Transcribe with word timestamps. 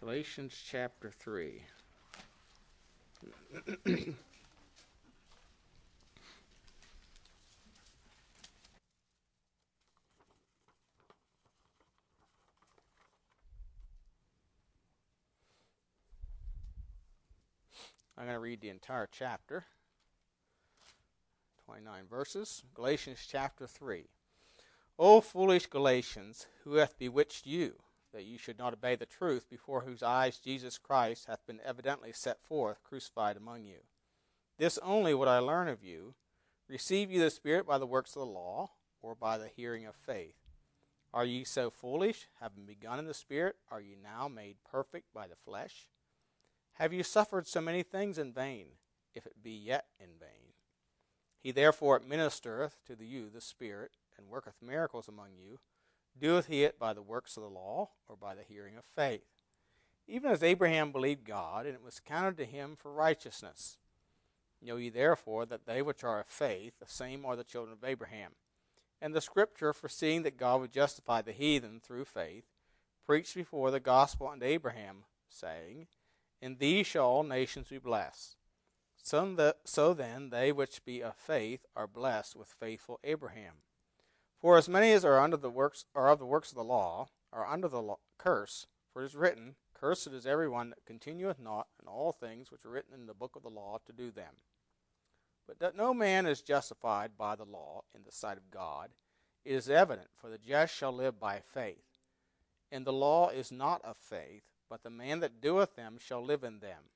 Galatians 0.00 0.58
chapter 0.66 1.10
3. 1.10 1.62
I'm 3.76 4.16
going 18.16 18.34
to 18.34 18.38
read 18.38 18.62
the 18.62 18.70
entire 18.70 19.06
chapter, 19.12 19.66
29 21.66 22.04
verses. 22.08 22.62
Galatians 22.74 23.26
chapter 23.28 23.66
3. 23.66 24.06
O 24.98 25.20
foolish 25.20 25.66
Galatians, 25.66 26.46
who 26.64 26.76
hath 26.76 26.98
bewitched 26.98 27.46
you, 27.46 27.74
that 28.12 28.24
you 28.24 28.38
should 28.38 28.58
not 28.58 28.72
obey 28.72 28.96
the 28.96 29.06
truth, 29.06 29.48
before 29.48 29.82
whose 29.82 30.02
eyes 30.02 30.38
Jesus 30.38 30.78
Christ 30.78 31.26
hath 31.26 31.46
been 31.46 31.60
evidently 31.64 32.12
set 32.12 32.40
forth, 32.40 32.82
crucified 32.82 33.36
among 33.36 33.64
you? 33.64 33.78
This 34.58 34.78
only 34.78 35.14
would 35.14 35.28
I 35.28 35.38
learn 35.38 35.68
of 35.68 35.82
you 35.82 36.14
Receive 36.70 37.10
ye 37.10 37.18
the 37.18 37.30
Spirit 37.30 37.66
by 37.66 37.78
the 37.78 37.86
works 37.86 38.14
of 38.14 38.20
the 38.20 38.26
law, 38.26 38.70
or 39.02 39.16
by 39.16 39.36
the 39.36 39.48
hearing 39.48 39.86
of 39.86 39.96
faith? 39.96 40.36
Are 41.12 41.24
ye 41.24 41.42
so 41.42 41.68
foolish? 41.68 42.28
Having 42.40 42.66
begun 42.66 43.00
in 43.00 43.06
the 43.06 43.12
Spirit, 43.12 43.56
are 43.72 43.80
ye 43.80 43.96
now 44.00 44.28
made 44.28 44.58
perfect 44.70 45.12
by 45.12 45.26
the 45.26 45.34
flesh? 45.34 45.88
Have 46.74 46.92
you 46.92 47.02
suffered 47.02 47.48
so 47.48 47.60
many 47.60 47.82
things 47.82 48.18
in 48.18 48.32
vain, 48.32 48.66
if 49.16 49.26
it 49.26 49.42
be 49.42 49.50
yet 49.50 49.86
in 49.98 50.10
vain? 50.20 50.54
He 51.40 51.50
therefore 51.50 51.98
ministereth 51.98 52.74
to 52.86 53.04
you 53.04 53.30
the 53.30 53.40
Spirit, 53.40 53.96
and 54.16 54.28
worketh 54.28 54.62
miracles 54.62 55.08
among 55.08 55.30
you. 55.36 55.58
Doeth 56.18 56.46
he 56.46 56.64
it 56.64 56.78
by 56.78 56.92
the 56.92 57.02
works 57.02 57.36
of 57.36 57.42
the 57.42 57.48
law, 57.48 57.90
or 58.08 58.16
by 58.16 58.34
the 58.34 58.42
hearing 58.42 58.76
of 58.76 58.84
faith? 58.84 59.24
Even 60.06 60.30
as 60.30 60.42
Abraham 60.42 60.92
believed 60.92 61.24
God, 61.24 61.66
and 61.66 61.74
it 61.74 61.82
was 61.82 62.00
counted 62.00 62.36
to 62.38 62.44
him 62.44 62.76
for 62.76 62.92
righteousness. 62.92 63.78
Know 64.62 64.76
ye 64.76 64.90
therefore 64.90 65.46
that 65.46 65.66
they 65.66 65.82
which 65.82 66.04
are 66.04 66.20
of 66.20 66.26
faith, 66.26 66.74
the 66.80 66.86
same 66.86 67.24
are 67.24 67.36
the 67.36 67.44
children 67.44 67.72
of 67.72 67.88
Abraham. 67.88 68.32
And 69.00 69.14
the 69.14 69.20
Scripture, 69.20 69.72
foreseeing 69.72 70.22
that 70.24 70.36
God 70.36 70.60
would 70.60 70.72
justify 70.72 71.22
the 71.22 71.32
heathen 71.32 71.80
through 71.80 72.04
faith, 72.04 72.44
preached 73.06 73.34
before 73.34 73.70
the 73.70 73.80
gospel 73.80 74.28
unto 74.28 74.44
Abraham, 74.44 75.04
saying, 75.28 75.86
in 76.40 76.56
thee 76.56 76.82
shall 76.82 77.04
all 77.04 77.22
nations 77.22 77.68
be 77.68 77.78
blessed. 77.78 78.36
So, 79.02 79.54
so 79.64 79.94
then, 79.94 80.30
they 80.30 80.52
which 80.52 80.84
be 80.84 81.02
of 81.02 81.16
faith 81.16 81.66
are 81.76 81.86
blessed 81.86 82.36
with 82.36 82.48
faithful 82.48 82.98
Abraham. 83.04 83.62
For 84.40 84.56
as 84.56 84.68
many 84.68 84.92
as 84.92 85.04
are 85.04 85.20
under 85.20 85.36
the 85.36 85.50
works 85.50 85.84
are 85.94 86.08
of 86.08 86.18
the 86.18 86.26
works 86.26 86.50
of 86.50 86.56
the 86.56 86.64
law 86.64 87.08
are 87.32 87.46
under 87.46 87.68
the 87.68 87.82
law, 87.82 87.98
curse. 88.18 88.66
For 88.92 89.02
it 89.02 89.06
is 89.06 89.14
written, 89.14 89.56
Cursed 89.74 90.08
is 90.08 90.26
every 90.26 90.48
one 90.48 90.70
that 90.70 90.84
continueth 90.84 91.38
not 91.38 91.68
in 91.80 91.88
all 91.88 92.12
things 92.12 92.50
which 92.50 92.64
are 92.64 92.70
written 92.70 92.94
in 92.94 93.06
the 93.06 93.14
book 93.14 93.36
of 93.36 93.42
the 93.42 93.48
law 93.48 93.78
to 93.86 93.92
do 93.92 94.10
them. 94.10 94.34
But 95.46 95.58
that 95.60 95.76
no 95.76 95.94
man 95.94 96.26
is 96.26 96.42
justified 96.42 97.12
by 97.16 97.36
the 97.36 97.44
law 97.44 97.82
in 97.94 98.02
the 98.04 98.12
sight 98.12 98.36
of 98.36 98.50
God 98.50 98.90
it 99.44 99.54
is 99.54 99.70
evident, 99.70 100.08
for 100.16 100.28
the 100.28 100.38
just 100.38 100.74
shall 100.74 100.92
live 100.92 101.18
by 101.18 101.40
faith. 101.40 101.98
And 102.70 102.84
the 102.84 102.92
law 102.92 103.30
is 103.30 103.50
not 103.50 103.84
of 103.84 103.96
faith, 103.96 104.44
but 104.68 104.82
the 104.82 104.90
man 104.90 105.20
that 105.20 105.40
doeth 105.40 105.76
them 105.76 105.98
shall 105.98 106.24
live 106.24 106.44
in 106.44 106.60
them. 106.60 106.90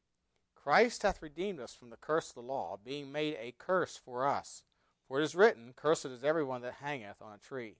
Christ 0.54 1.02
hath 1.02 1.22
redeemed 1.22 1.60
us 1.60 1.74
from 1.74 1.90
the 1.90 1.96
curse 1.96 2.28
of 2.28 2.36
the 2.36 2.42
law, 2.42 2.78
being 2.82 3.10
made 3.10 3.36
a 3.40 3.54
curse 3.58 3.96
for 3.96 4.26
us. 4.26 4.62
For 5.14 5.20
it 5.20 5.24
is 5.24 5.36
written, 5.36 5.74
Cursed 5.76 6.06
is 6.06 6.24
every 6.24 6.42
one 6.42 6.62
that 6.62 6.78
hangeth 6.82 7.22
on 7.22 7.32
a 7.32 7.38
tree. 7.38 7.76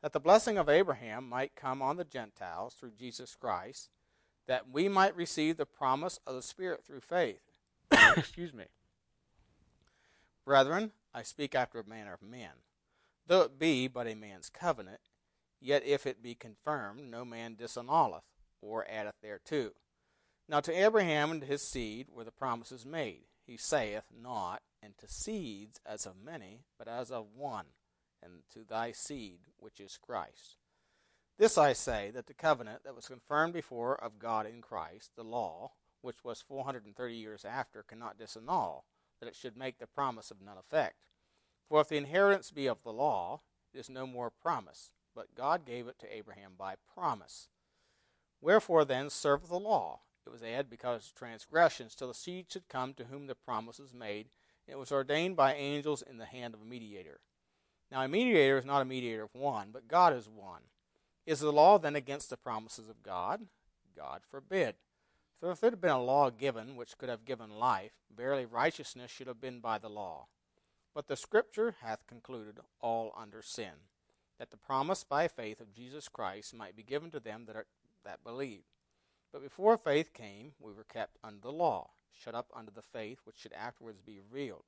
That 0.00 0.12
the 0.12 0.20
blessing 0.20 0.58
of 0.58 0.68
Abraham 0.68 1.28
might 1.28 1.56
come 1.56 1.82
on 1.82 1.96
the 1.96 2.04
Gentiles 2.04 2.72
through 2.72 2.92
Jesus 2.96 3.34
Christ, 3.34 3.90
that 4.46 4.70
we 4.70 4.88
might 4.88 5.16
receive 5.16 5.56
the 5.56 5.66
promise 5.66 6.20
of 6.24 6.36
the 6.36 6.42
Spirit 6.42 6.84
through 6.84 7.00
faith. 7.00 7.40
Excuse 8.16 8.54
me. 8.54 8.66
Brethren, 10.44 10.92
I 11.12 11.24
speak 11.24 11.56
after 11.56 11.80
a 11.80 11.88
manner 11.88 12.14
of 12.14 12.22
men. 12.22 12.62
Though 13.26 13.40
it 13.40 13.58
be 13.58 13.88
but 13.88 14.06
a 14.06 14.14
man's 14.14 14.48
covenant, 14.48 15.00
yet 15.60 15.84
if 15.84 16.06
it 16.06 16.22
be 16.22 16.36
confirmed, 16.36 17.10
no 17.10 17.24
man 17.24 17.56
disannulleth 17.56 18.22
or 18.62 18.86
addeth 18.88 19.16
thereto. 19.20 19.70
Now 20.48 20.60
to 20.60 20.72
Abraham 20.72 21.32
and 21.32 21.42
his 21.42 21.62
seed 21.62 22.06
were 22.08 22.22
the 22.22 22.30
promises 22.30 22.86
made. 22.86 23.24
He 23.46 23.56
saith 23.56 24.04
not, 24.12 24.62
and 24.82 24.98
to 24.98 25.08
seeds 25.08 25.80
as 25.86 26.04
of 26.04 26.16
many, 26.22 26.64
but 26.76 26.88
as 26.88 27.12
of 27.12 27.26
one, 27.34 27.66
and 28.20 28.42
to 28.52 28.64
thy 28.64 28.90
seed, 28.90 29.38
which 29.56 29.78
is 29.78 29.98
Christ. 29.98 30.58
This 31.38 31.56
I 31.56 31.72
say, 31.72 32.10
that 32.12 32.26
the 32.26 32.34
covenant 32.34 32.82
that 32.84 32.96
was 32.96 33.08
confirmed 33.08 33.52
before 33.52 33.94
of 34.02 34.18
God 34.18 34.46
in 34.46 34.62
Christ, 34.62 35.12
the 35.14 35.22
law, 35.22 35.72
which 36.00 36.24
was 36.24 36.42
430 36.42 37.14
years 37.14 37.44
after, 37.44 37.82
cannot 37.82 38.18
disannul, 38.18 38.82
that 39.20 39.28
it 39.28 39.36
should 39.36 39.56
make 39.56 39.78
the 39.78 39.86
promise 39.86 40.30
of 40.30 40.40
none 40.40 40.58
effect. 40.58 41.06
For 41.68 41.80
if 41.80 41.88
the 41.88 41.96
inheritance 41.96 42.50
be 42.50 42.66
of 42.66 42.82
the 42.82 42.92
law, 42.92 43.42
it 43.72 43.78
is 43.78 43.90
no 43.90 44.06
more 44.06 44.30
promise, 44.30 44.90
but 45.14 45.34
God 45.34 45.64
gave 45.64 45.86
it 45.86 45.98
to 46.00 46.14
Abraham 46.14 46.52
by 46.58 46.74
promise. 46.94 47.48
Wherefore 48.40 48.84
then 48.84 49.10
serveth 49.10 49.48
the 49.48 49.58
law? 49.58 50.00
It 50.26 50.32
was 50.32 50.42
added 50.42 50.68
because 50.68 51.06
of 51.06 51.14
transgressions, 51.14 51.94
till 51.94 52.08
the 52.08 52.14
seed 52.14 52.46
should 52.50 52.68
come 52.68 52.94
to 52.94 53.04
whom 53.04 53.26
the 53.26 53.34
promise 53.34 53.78
was 53.78 53.94
made. 53.94 54.26
It 54.66 54.78
was 54.78 54.90
ordained 54.90 55.36
by 55.36 55.54
angels 55.54 56.02
in 56.02 56.18
the 56.18 56.24
hand 56.24 56.52
of 56.54 56.60
a 56.60 56.64
mediator. 56.64 57.20
Now 57.92 58.02
a 58.02 58.08
mediator 58.08 58.58
is 58.58 58.64
not 58.64 58.82
a 58.82 58.86
mediator 58.86 59.22
of 59.22 59.34
one, 59.34 59.68
but 59.72 59.86
God 59.86 60.12
is 60.12 60.28
one. 60.28 60.62
Is 61.24 61.40
the 61.40 61.52
law 61.52 61.78
then 61.78 61.94
against 61.94 62.30
the 62.30 62.36
promises 62.36 62.88
of 62.88 63.02
God? 63.02 63.42
God 63.96 64.22
forbid. 64.28 64.74
For 65.36 65.50
if 65.50 65.60
there 65.60 65.70
had 65.70 65.80
been 65.80 65.90
a 65.90 66.02
law 66.02 66.30
given 66.30 66.76
which 66.76 66.98
could 66.98 67.08
have 67.08 67.24
given 67.24 67.50
life, 67.50 67.92
verily 68.16 68.46
righteousness 68.46 69.10
should 69.10 69.26
have 69.26 69.40
been 69.40 69.60
by 69.60 69.78
the 69.78 69.88
law. 69.88 70.26
But 70.94 71.08
the 71.08 71.16
Scripture 71.16 71.76
hath 71.82 72.06
concluded 72.06 72.58
all 72.80 73.12
under 73.16 73.42
sin, 73.42 73.84
that 74.38 74.50
the 74.50 74.56
promise 74.56 75.04
by 75.04 75.28
faith 75.28 75.60
of 75.60 75.74
Jesus 75.74 76.08
Christ 76.08 76.54
might 76.54 76.74
be 76.74 76.82
given 76.82 77.10
to 77.10 77.20
them 77.20 77.44
that 77.46 77.56
are 77.56 77.66
that 78.04 78.24
believed. 78.24 78.75
But 79.36 79.42
before 79.42 79.76
faith 79.76 80.14
came, 80.14 80.52
we 80.58 80.72
were 80.72 80.84
kept 80.84 81.18
under 81.22 81.42
the 81.42 81.52
law, 81.52 81.90
shut 82.10 82.34
up 82.34 82.50
under 82.56 82.70
the 82.70 82.80
faith 82.80 83.18
which 83.24 83.36
should 83.36 83.52
afterwards 83.52 84.00
be 84.00 84.18
revealed. 84.18 84.64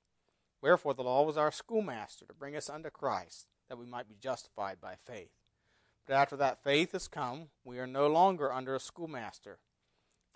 Wherefore 0.61 0.93
the 0.93 1.03
law 1.03 1.23
was 1.23 1.39
our 1.39 1.51
schoolmaster 1.51 2.27
to 2.27 2.35
bring 2.35 2.55
us 2.55 2.69
unto 2.69 2.91
Christ, 2.91 3.47
that 3.71 3.79
we 3.79 3.87
might 3.87 4.11
be 4.11 4.17
justified 4.21 4.79
by 4.79 4.97
faith. 5.07 5.31
But 6.07 6.17
after 6.17 6.37
that 6.37 6.63
faith 6.63 6.95
is 6.95 7.09
come, 7.09 7.49
we 7.65 7.79
are 7.79 7.87
no 7.87 8.09
longer 8.09 8.53
under 8.53 8.75
a 8.75 8.79
schoolmaster. 8.79 9.59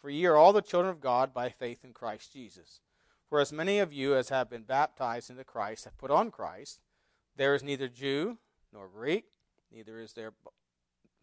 For 0.00 0.08
ye 0.08 0.24
are 0.24 0.36
all 0.36 0.54
the 0.54 0.62
children 0.62 0.90
of 0.90 1.02
God 1.02 1.34
by 1.34 1.50
faith 1.50 1.84
in 1.84 1.92
Christ 1.92 2.32
Jesus. 2.32 2.80
For 3.28 3.38
as 3.38 3.52
many 3.52 3.80
of 3.80 3.92
you 3.92 4.16
as 4.16 4.30
have 4.30 4.48
been 4.48 4.62
baptized 4.62 5.28
into 5.28 5.44
Christ 5.44 5.84
have 5.84 5.98
put 5.98 6.10
on 6.10 6.30
Christ, 6.30 6.80
there 7.36 7.54
is 7.54 7.62
neither 7.62 7.86
Jew 7.86 8.38
nor 8.72 8.88
Greek, 8.88 9.26
neither 9.70 10.00
is 10.00 10.14
there 10.14 10.32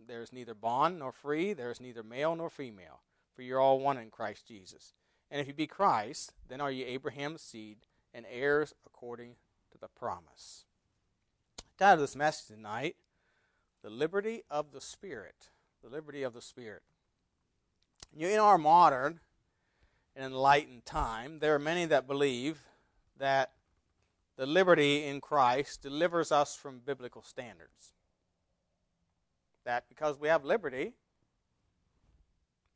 there 0.07 0.21
is 0.21 0.33
neither 0.33 0.53
bond 0.53 0.99
nor 0.99 1.11
free, 1.11 1.53
there 1.53 1.71
is 1.71 1.81
neither 1.81 2.03
male 2.03 2.35
nor 2.35 2.49
female, 2.49 3.01
for 3.35 3.41
you're 3.41 3.59
all 3.59 3.79
one 3.79 3.97
in 3.97 4.09
Christ 4.09 4.47
Jesus. 4.47 4.93
And 5.31 5.39
if 5.39 5.47
you 5.47 5.53
be 5.53 5.67
Christ, 5.67 6.33
then 6.47 6.61
are 6.61 6.71
you 6.71 6.85
Abraham's 6.85 7.41
seed 7.41 7.77
and 8.13 8.25
heirs 8.31 8.73
according 8.85 9.35
to 9.71 9.77
the 9.77 9.87
promise. 9.87 10.65
The 11.57 11.85
title 11.85 11.93
of 11.95 11.99
this 12.01 12.15
message 12.15 12.55
tonight 12.55 12.95
The 13.83 13.89
Liberty 13.89 14.43
of 14.49 14.71
the 14.71 14.81
Spirit. 14.81 15.49
The 15.83 15.89
Liberty 15.89 16.23
of 16.23 16.33
the 16.33 16.41
Spirit. 16.41 16.81
You 18.15 18.27
know, 18.27 18.33
in 18.33 18.39
our 18.39 18.57
modern 18.57 19.19
and 20.15 20.25
enlightened 20.25 20.85
time, 20.85 21.39
there 21.39 21.53
are 21.53 21.59
many 21.59 21.85
that 21.85 22.07
believe 22.07 22.59
that 23.17 23.51
the 24.35 24.45
liberty 24.45 25.03
in 25.03 25.21
Christ 25.21 25.81
delivers 25.81 26.31
us 26.31 26.55
from 26.55 26.79
biblical 26.79 27.21
standards 27.21 27.93
that 29.65 29.85
because 29.89 30.19
we 30.19 30.27
have 30.27 30.45
liberty, 30.45 30.93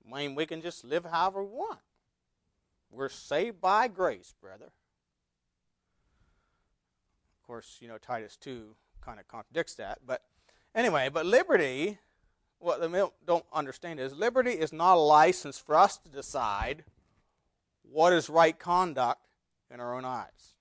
I 0.05 0.15
mean, 0.15 0.35
we 0.35 0.45
can 0.45 0.61
just 0.61 0.83
live 0.83 1.05
however 1.05 1.43
we 1.43 1.51
want. 1.51 1.79
We're 2.91 3.09
saved 3.09 3.59
by 3.61 3.87
grace, 3.87 4.33
brother. 4.41 4.71
Of 7.41 7.47
course, 7.47 7.77
you 7.81 7.87
know, 7.87 7.97
Titus 7.97 8.37
2 8.37 8.75
kind 9.01 9.19
of 9.19 9.27
contradicts 9.27 9.75
that. 9.75 9.99
But 10.05 10.21
anyway, 10.75 11.09
but 11.11 11.25
liberty, 11.25 11.99
what 12.59 12.79
they 12.79 13.03
don't 13.25 13.45
understand 13.51 13.99
is 13.99 14.13
liberty 14.13 14.51
is 14.51 14.71
not 14.71 14.95
a 14.95 14.99
license 14.99 15.57
for 15.57 15.75
us 15.75 15.97
to 15.97 16.09
decide 16.09 16.83
what 17.81 18.13
is 18.13 18.29
right 18.29 18.57
conduct 18.57 19.21
in 19.71 19.79
our 19.79 19.95
own 19.95 20.05
eyes. 20.05 20.53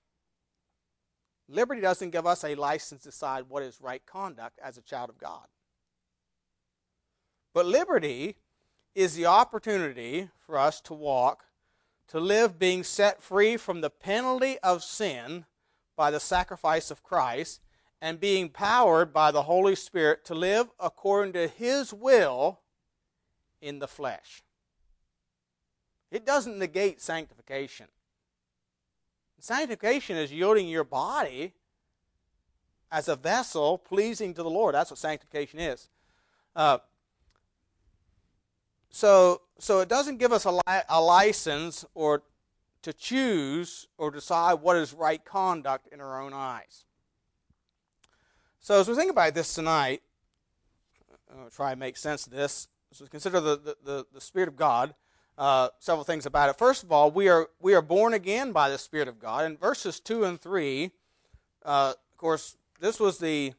Liberty 1.47 1.81
doesn't 1.81 2.09
give 2.09 2.25
us 2.25 2.43
a 2.43 2.55
license 2.55 3.03
to 3.03 3.09
decide 3.09 3.45
what 3.47 3.63
is 3.63 3.79
right 3.81 4.05
conduct 4.05 4.59
as 4.63 4.77
a 4.77 4.81
child 4.81 5.09
of 5.09 5.17
God. 5.17 5.45
But 7.53 7.65
liberty 7.65 8.35
is 8.95 9.15
the 9.15 9.27
opportunity 9.27 10.29
for 10.45 10.57
us 10.57 10.81
to 10.81 10.93
walk, 10.93 11.45
to 12.07 12.19
live 12.19 12.59
being 12.59 12.83
set 12.83 13.21
free 13.21 13.57
from 13.57 13.81
the 13.81 13.89
penalty 13.89 14.57
of 14.59 14.83
sin 14.83 15.45
by 15.95 16.11
the 16.11 16.19
sacrifice 16.19 16.89
of 16.91 17.03
Christ, 17.03 17.61
and 18.01 18.19
being 18.19 18.49
powered 18.49 19.13
by 19.13 19.31
the 19.31 19.43
Holy 19.43 19.75
Spirit 19.75 20.25
to 20.25 20.35
live 20.35 20.69
according 20.79 21.33
to 21.33 21.47
His 21.47 21.93
will 21.93 22.59
in 23.61 23.79
the 23.79 23.87
flesh. 23.87 24.43
It 26.11 26.25
doesn't 26.25 26.59
negate 26.59 27.01
sanctification. 27.01 27.87
Sanctification 29.39 30.17
is 30.17 30.31
yielding 30.31 30.67
your 30.67 30.83
body 30.83 31.53
as 32.91 33.07
a 33.07 33.15
vessel 33.15 33.77
pleasing 33.77 34.33
to 34.33 34.43
the 34.43 34.49
Lord. 34.49 34.75
That's 34.75 34.91
what 34.91 34.99
sanctification 34.99 35.59
is. 35.59 35.89
Uh, 36.55 36.77
so, 38.95 39.41
so 39.57 39.79
it 39.79 39.89
doesn't 39.89 40.17
give 40.17 40.31
us 40.31 40.45
a, 40.45 40.51
li- 40.51 40.83
a 40.87 41.01
license 41.01 41.83
or 41.95 42.21
to 42.83 42.93
choose 42.93 43.87
or 43.97 44.11
decide 44.11 44.61
what 44.61 44.77
is 44.77 44.93
right 44.93 45.25
conduct 45.25 45.87
in 45.91 45.99
our 45.99 46.21
own 46.21 46.31
eyes. 46.31 46.85
So, 48.59 48.79
as 48.79 48.87
we 48.87 48.93
think 48.93 49.09
about 49.09 49.33
this 49.33 49.51
tonight, 49.51 50.03
I'll 51.35 51.49
try 51.49 51.71
and 51.71 51.79
make 51.79 51.97
sense 51.97 52.27
of 52.27 52.33
this. 52.33 52.67
So, 52.91 53.07
consider 53.07 53.39
the, 53.39 53.57
the, 53.57 53.77
the, 53.83 54.05
the 54.13 54.21
Spirit 54.21 54.47
of 54.47 54.55
God. 54.55 54.93
Uh, 55.39 55.69
several 55.79 56.03
things 56.03 56.27
about 56.27 56.51
it. 56.51 56.59
First 56.59 56.83
of 56.83 56.91
all, 56.91 57.09
we 57.09 57.27
are 57.29 57.49
we 57.59 57.73
are 57.73 57.81
born 57.81 58.13
again 58.13 58.51
by 58.51 58.69
the 58.69 58.77
Spirit 58.77 59.07
of 59.07 59.19
God. 59.19 59.45
In 59.45 59.57
verses 59.57 59.99
two 59.99 60.23
and 60.23 60.39
three, 60.39 60.91
uh, 61.65 61.93
of 62.11 62.17
course, 62.17 62.57
this 62.79 62.99
was 62.99 63.17
the 63.17 63.53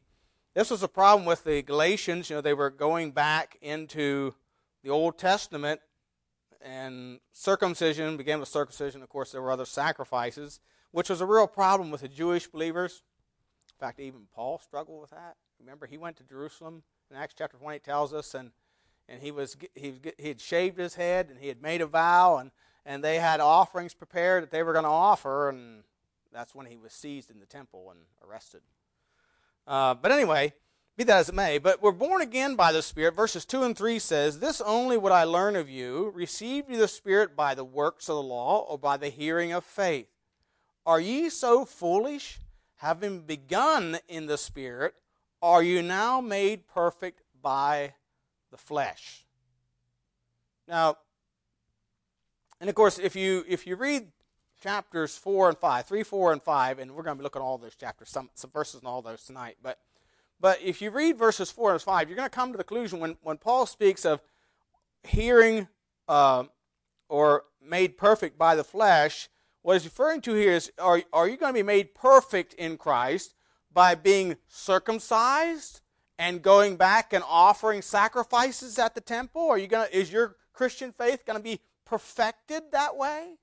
this 0.53 0.71
was 0.71 0.81
a 0.81 0.87
problem 0.87 1.25
with 1.25 1.43
the 1.43 1.61
Galatians. 1.61 2.29
You 2.29 2.37
know, 2.37 2.41
they 2.41 2.53
were 2.53 2.69
going 2.69 3.11
back 3.11 3.57
into 3.61 4.33
the 4.85 4.91
Old 4.91 5.17
Testament, 5.17 5.81
and 6.61 7.19
circumcision 7.33 8.17
began 8.17 8.39
with 8.39 8.47
circumcision. 8.47 9.01
Of 9.01 9.09
course, 9.09 9.31
there 9.31 9.41
were 9.41 9.51
other 9.51 9.65
sacrifices, 9.65 10.59
which 10.91 11.09
was 11.09 11.21
a 11.21 11.25
real 11.25 11.47
problem 11.47 11.89
with 11.89 12.01
the 12.01 12.07
Jewish 12.07 12.47
believers. 12.47 13.01
In 13.73 13.85
fact, 13.85 13.99
even 13.99 14.27
Paul 14.33 14.59
struggled 14.59 15.01
with 15.01 15.09
that. 15.09 15.37
Remember, 15.59 15.87
he 15.87 15.97
went 15.97 16.17
to 16.17 16.23
Jerusalem 16.23 16.83
in 17.09 17.17
Acts 17.17 17.33
chapter 17.35 17.57
20 17.57 17.79
tells 17.79 18.13
us, 18.13 18.35
and 18.35 18.51
and 19.09 19.21
he 19.21 19.31
was 19.31 19.57
he 19.73 19.95
he 20.19 20.27
had 20.27 20.39
shaved 20.39 20.77
his 20.77 20.95
head 20.95 21.29
and 21.29 21.39
he 21.39 21.47
had 21.47 21.63
made 21.63 21.81
a 21.81 21.87
vow, 21.87 22.37
and 22.37 22.51
and 22.85 23.03
they 23.03 23.17
had 23.17 23.39
offerings 23.39 23.95
prepared 23.95 24.43
that 24.43 24.51
they 24.51 24.61
were 24.61 24.73
going 24.73 24.85
to 24.85 24.89
offer, 24.89 25.49
and 25.49 25.83
that's 26.31 26.53
when 26.53 26.67
he 26.67 26.77
was 26.77 26.93
seized 26.93 27.31
in 27.31 27.39
the 27.39 27.45
temple 27.47 27.89
and 27.89 28.01
arrested. 28.23 28.61
Uh, 29.65 29.95
but 29.95 30.11
anyway, 30.11 30.53
be 30.97 31.03
that 31.03 31.17
as 31.17 31.29
it 31.29 31.35
may, 31.35 31.57
but 31.57 31.81
we're 31.81 31.91
born 31.91 32.21
again 32.21 32.55
by 32.55 32.71
the 32.71 32.81
Spirit. 32.81 33.15
Verses 33.15 33.43
2 33.43 33.63
and 33.63 33.77
3 33.77 33.99
says, 33.99 34.39
This 34.39 34.61
only 34.61 34.97
would 34.97 35.11
I 35.11 35.25
learn 35.25 35.57
of 35.57 35.69
you. 35.69 36.11
Received 36.15 36.69
you 36.69 36.77
the 36.77 36.87
Spirit 36.87 37.35
by 37.35 37.53
the 37.53 37.65
works 37.65 38.07
of 38.07 38.15
the 38.15 38.23
law 38.23 38.59
or 38.59 38.77
by 38.77 38.95
the 38.95 39.09
hearing 39.09 39.51
of 39.51 39.65
faith? 39.65 40.07
Are 40.85 40.99
ye 40.99 41.29
so 41.29 41.65
foolish? 41.65 42.39
Having 42.77 43.21
begun 43.21 43.97
in 44.07 44.27
the 44.27 44.37
Spirit, 44.37 44.93
are 45.41 45.63
you 45.63 45.81
now 45.81 46.21
made 46.21 46.67
perfect 46.67 47.21
by 47.41 47.93
the 48.51 48.57
flesh? 48.57 49.25
Now, 50.67 50.97
and 52.59 52.69
of 52.69 52.75
course, 52.75 52.99
if 52.99 53.15
you 53.15 53.43
if 53.47 53.67
you 53.67 53.75
read 53.75 54.11
chapters 54.61 55.17
four 55.17 55.49
and 55.49 55.57
five, 55.57 55.85
three, 55.85 56.03
four, 56.03 56.31
and 56.31 56.41
five, 56.41 56.79
and 56.79 56.91
we're 56.91 57.03
going 57.03 57.15
to 57.15 57.19
be 57.19 57.23
looking 57.23 57.41
at 57.41 57.45
all 57.45 57.57
those 57.57 57.75
chapters, 57.75 58.09
some 58.09 58.29
some 58.33 58.49
verses 58.51 58.81
in 58.81 58.87
all 58.87 59.01
those 59.01 59.23
tonight. 59.23 59.57
But 59.61 59.79
but 60.45 60.61
if 60.61 60.79
you 60.79 60.91
read 60.91 61.17
verses 61.17 61.49
four 61.49 61.73
and 61.73 61.81
five, 61.81 62.07
you're 62.07 62.15
going 62.15 62.29
to 62.29 62.35
come 62.35 62.51
to 62.51 62.57
the 62.59 62.63
conclusion 62.63 62.99
when 62.99 63.17
when 63.23 63.39
Paul 63.39 63.65
speaks 63.65 64.05
of 64.05 64.21
hearing 65.01 65.67
uh, 66.07 66.43
or 67.09 67.45
made 67.59 67.97
perfect 67.97 68.37
by 68.37 68.53
the 68.53 68.63
flesh, 68.63 69.27
what 69.63 69.73
he's 69.73 69.85
referring 69.85 70.21
to 70.21 70.35
here 70.35 70.51
is 70.51 70.71
are, 70.77 71.01
are 71.11 71.27
you 71.27 71.35
going 71.35 71.51
to 71.51 71.57
be 71.57 71.63
made 71.63 71.95
perfect 71.95 72.53
in 72.53 72.77
Christ 72.77 73.33
by 73.73 73.95
being 73.95 74.35
circumcised 74.47 75.81
and 76.19 76.43
going 76.43 76.75
back 76.75 77.11
and 77.11 77.23
offering 77.27 77.81
sacrifices 77.81 78.77
at 78.77 78.93
the 78.93 79.01
temple? 79.01 79.49
Are 79.49 79.57
you 79.57 79.65
going 79.65 79.87
to, 79.87 79.97
is 79.97 80.11
your 80.11 80.35
Christian 80.53 80.91
faith 80.91 81.25
going 81.25 81.39
to 81.39 81.43
be 81.43 81.59
perfected 81.85 82.65
that 82.71 82.95
way? 82.95 83.39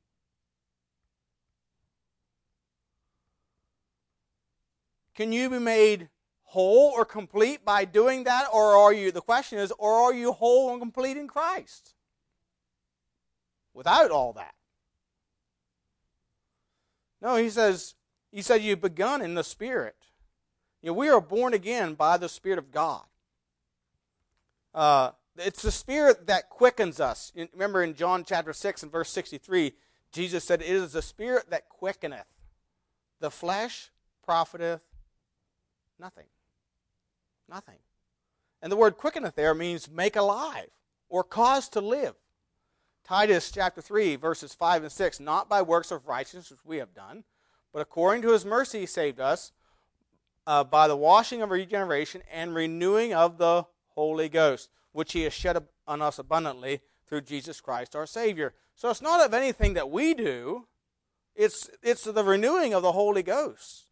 Can 5.17 5.33
you 5.33 5.51
be 5.51 5.59
made 5.59 6.09
whole 6.53 6.93
or 6.95 7.07
complete 7.07 7.65
by 7.65 7.87
doing 7.87 8.25
that? 8.25 8.47
Or 8.53 8.77
are 8.77 8.93
you, 8.93 9.11
the 9.11 9.23
question 9.23 9.59
is, 9.59 9.73
or 9.79 9.95
are 9.95 10.13
you 10.13 10.33
whole 10.33 10.71
and 10.71 10.81
complete 10.81 11.17
in 11.17 11.27
Christ? 11.27 11.95
Without 13.73 14.11
all 14.11 14.35
that. 14.35 14.55
No, 17.23 17.37
he 17.37 17.49
says, 17.49 17.95
he 18.31 18.43
said 18.43 18.61
you've 18.61 18.83
begun 18.83 19.23
in 19.23 19.35
the 19.35 19.43
Spirit. 19.43 19.97
You 20.83 20.89
know, 20.89 20.93
we 20.93 21.09
are 21.09 21.23
born 21.23 21.55
again 21.55 21.95
by 21.95 22.19
the 22.19 22.29
Spirit 22.29 22.59
of 22.59 22.71
God. 22.71 23.05
Uh, 24.75 25.13
it's 25.39 25.63
the 25.63 25.73
Spirit 25.73 26.27
that 26.27 26.51
quickens 26.51 27.01
us. 27.01 27.33
Remember 27.55 27.83
in 27.83 27.95
John 27.95 28.25
chapter 28.27 28.53
6 28.53 28.83
and 28.83 28.93
verse 28.93 29.09
63, 29.09 29.73
Jesus 30.13 30.45
said, 30.45 30.61
It 30.61 30.69
is 30.69 30.93
the 30.93 31.01
Spirit 31.01 31.49
that 31.49 31.71
quickeneth. 31.71 32.27
The 33.21 33.31
flesh 33.31 33.91
profiteth 34.23 34.83
nothing. 35.99 36.27
Nothing. 37.53 37.81
And 38.63 38.73
the 38.73 38.77
word 38.77 38.97
quickeneth 38.97 39.35
there 39.35 39.55
means 39.55 39.91
make 39.91 40.17
alive 40.17 40.71
or 41.11 41.23
cause 41.23 41.69
to 41.71 41.83
live. 41.83 42.15
Titus 43.05 43.51
chapter 43.51 43.83
3, 43.83 44.17
verses 44.17 44.55
5 44.55 44.85
and 44.85 44.93
6 44.93 45.21
Not 45.21 45.51
by 45.51 45.61
works 45.61 45.91
of 45.91 46.09
righteousness 46.09 46.51
which 46.51 46.65
we 46.65 46.79
have 46.79 46.95
done, 46.95 47.25
but 47.71 47.83
according 47.83 48.23
to 48.23 48.33
his 48.33 48.47
mercy 48.47 48.81
he 48.81 48.87
saved 48.87 49.21
us 49.21 49.53
uh, 50.47 50.65
by 50.65 50.89
the 50.89 50.97
washing 50.97 51.43
of 51.43 51.51
regeneration 51.51 52.23
and 52.33 52.55
renewing 52.55 53.13
of 53.13 53.37
the 53.37 53.67
Holy 53.89 54.31
Ghost, 54.31 54.71
which 54.93 55.13
he 55.13 55.25
has 55.25 55.35
shed 55.35 55.63
on 55.87 56.01
us 56.01 56.19
abundantly 56.19 56.81
through 57.07 57.21
Jesus 57.21 57.61
Christ 57.61 57.95
our 57.95 58.07
Savior. 58.07 58.55
So 58.77 58.89
it's 58.89 59.03
not 59.03 59.23
of 59.23 59.35
anything 59.35 59.75
that 59.75 59.91
we 59.91 60.15
do, 60.15 60.69
it's, 61.35 61.69
it's 61.83 62.05
the 62.05 62.25
renewing 62.25 62.73
of 62.73 62.83
the 62.83 62.93
Holy 62.93 63.23
Ghost. 63.23 63.89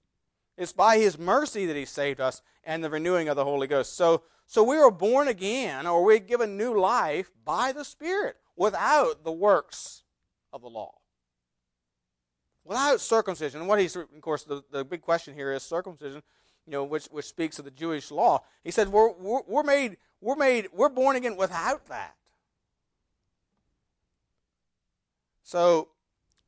It's 0.60 0.74
by 0.74 0.98
his 0.98 1.18
mercy 1.18 1.64
that 1.64 1.74
he 1.74 1.86
saved 1.86 2.20
us 2.20 2.42
and 2.64 2.84
the 2.84 2.90
renewing 2.90 3.30
of 3.30 3.36
the 3.36 3.44
Holy 3.44 3.66
Ghost. 3.66 3.96
So, 3.96 4.24
so 4.46 4.62
we 4.62 4.76
are 4.76 4.90
born 4.90 5.26
again, 5.26 5.86
or 5.86 6.04
we're 6.04 6.18
given 6.18 6.58
new 6.58 6.78
life 6.78 7.30
by 7.46 7.72
the 7.72 7.82
Spirit 7.82 8.36
without 8.56 9.24
the 9.24 9.32
works 9.32 10.02
of 10.52 10.60
the 10.60 10.68
law. 10.68 10.92
Without 12.62 13.00
circumcision. 13.00 13.60
And 13.60 13.70
what 13.70 13.80
he's, 13.80 13.96
of 13.96 14.20
course, 14.20 14.44
the, 14.44 14.62
the 14.70 14.84
big 14.84 15.00
question 15.00 15.32
here 15.32 15.50
is 15.50 15.62
circumcision, 15.62 16.22
you 16.66 16.72
know, 16.72 16.84
which, 16.84 17.06
which 17.06 17.24
speaks 17.24 17.58
of 17.58 17.64
the 17.64 17.70
Jewish 17.70 18.10
law. 18.10 18.42
He 18.62 18.70
said, 18.70 18.90
we're, 18.90 19.12
we're, 19.12 19.40
we're 19.46 19.62
made, 19.62 19.96
we're 20.20 20.36
made, 20.36 20.68
we're 20.74 20.90
born 20.90 21.16
again 21.16 21.38
without 21.38 21.86
that. 21.86 22.16
So, 25.42 25.88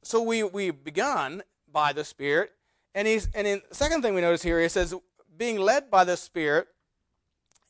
so 0.03 0.21
we, 0.21 0.43
we've 0.43 0.85
begun 0.85 1.43
by 1.73 1.95
the 1.95 2.05
Spirit. 2.05 2.53
And 2.95 3.09
he's, 3.09 3.29
and 3.35 3.47
in 3.47 3.63
the 3.69 3.75
second 3.75 4.03
thing 4.03 4.15
we 4.15 4.21
notice 4.21 4.43
here, 4.43 4.61
he 4.61 4.69
says, 4.69 4.95
being 5.37 5.59
led 5.59 5.91
by 5.91 6.05
the 6.05 6.17
Spirit 6.17 6.69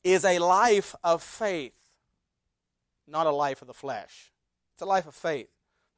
is 0.02 0.24
a 0.24 0.38
life 0.38 0.94
of 1.04 1.22
faith, 1.22 1.74
not 3.06 3.26
a 3.26 3.30
life 3.30 3.62
of 3.62 3.68
the 3.68 3.74
flesh. 3.74 4.32
It's 4.74 4.82
a 4.82 4.86
life 4.86 5.06
of 5.06 5.14
faith. 5.14 5.48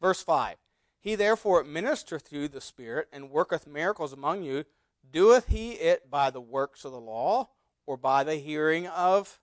Verse 0.00 0.22
5 0.22 0.56
He 1.00 1.14
therefore 1.14 1.64
ministereth 1.64 2.22
through 2.22 2.48
the 2.48 2.60
Spirit 2.60 3.08
and 3.12 3.30
worketh 3.30 3.66
miracles 3.66 4.12
among 4.12 4.42
you. 4.42 4.64
Doeth 5.10 5.48
he 5.48 5.72
it 5.72 6.10
by 6.10 6.30
the 6.30 6.40
works 6.40 6.84
of 6.84 6.92
the 6.92 7.00
law 7.00 7.48
or 7.86 7.96
by 7.96 8.24
the 8.24 8.36
hearing 8.36 8.86
of 8.86 9.40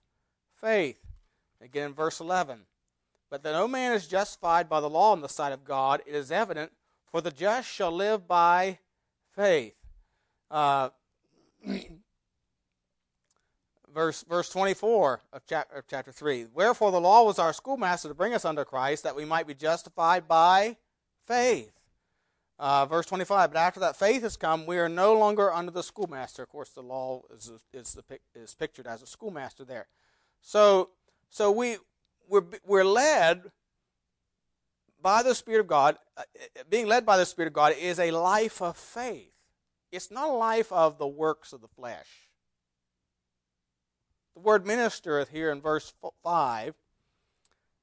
faith? 0.54 1.00
Again, 1.60 1.94
verse 1.94 2.20
11. 2.20 2.60
But 3.30 3.42
that 3.42 3.52
no 3.52 3.68
man 3.68 3.92
is 3.92 4.08
justified 4.08 4.68
by 4.68 4.80
the 4.80 4.90
law 4.90 5.14
in 5.14 5.20
the 5.20 5.28
sight 5.28 5.52
of 5.52 5.64
God, 5.64 6.02
it 6.06 6.14
is 6.14 6.30
evident, 6.30 6.72
for 7.10 7.20
the 7.20 7.30
just 7.30 7.68
shall 7.68 7.92
live 7.92 8.28
by 8.28 8.78
faith. 9.34 9.74
Uh, 10.50 10.90
verse 13.92 14.24
verse 14.28 14.48
24 14.48 15.20
of 15.32 15.42
chapter, 15.46 15.76
of 15.76 15.84
chapter 15.88 16.12
3 16.12 16.46
wherefore 16.54 16.90
the 16.90 17.00
law 17.00 17.24
was 17.24 17.38
our 17.38 17.52
schoolmaster 17.52 18.08
to 18.08 18.14
bring 18.14 18.34
us 18.34 18.44
unto 18.44 18.64
christ 18.64 19.02
that 19.02 19.14
we 19.14 19.24
might 19.24 19.46
be 19.46 19.54
justified 19.54 20.26
by 20.26 20.76
faith. 21.26 21.72
Uh, 22.58 22.86
verse 22.86 23.06
25 23.06 23.52
but 23.52 23.58
after 23.58 23.80
that 23.80 23.96
faith 23.96 24.22
has 24.22 24.36
come 24.36 24.66
we 24.66 24.78
are 24.78 24.88
no 24.88 25.14
longer 25.14 25.52
under 25.52 25.70
the 25.70 25.82
schoolmaster. 25.82 26.42
Of 26.42 26.48
course 26.48 26.70
the 26.70 26.82
law 26.82 27.22
is, 27.34 27.50
is, 27.72 27.94
the, 27.94 28.18
is 28.34 28.54
pictured 28.54 28.86
as 28.86 29.02
a 29.02 29.06
schoolmaster 29.06 29.64
there. 29.64 29.88
So 30.40 30.90
so 31.28 31.50
we 31.50 31.76
we're, 32.28 32.44
we're 32.64 32.84
led 32.84 33.50
by 35.02 35.22
the 35.22 35.34
spirit 35.34 35.60
of 35.60 35.66
god 35.66 35.96
uh, 36.16 36.22
being 36.70 36.86
led 36.86 37.04
by 37.04 37.16
the 37.16 37.26
spirit 37.26 37.48
of 37.48 37.52
god 37.52 37.74
is 37.78 37.98
a 37.98 38.10
life 38.10 38.62
of 38.62 38.76
faith 38.76 39.32
it's 39.90 40.10
not 40.10 40.30
a 40.30 40.32
life 40.32 40.72
of 40.72 40.98
the 40.98 41.06
works 41.06 41.52
of 41.52 41.60
the 41.60 41.68
flesh 41.68 42.28
the 44.34 44.40
word 44.40 44.64
ministereth 44.64 45.28
here 45.28 45.50
in 45.50 45.60
verse 45.60 45.92
5 46.22 46.74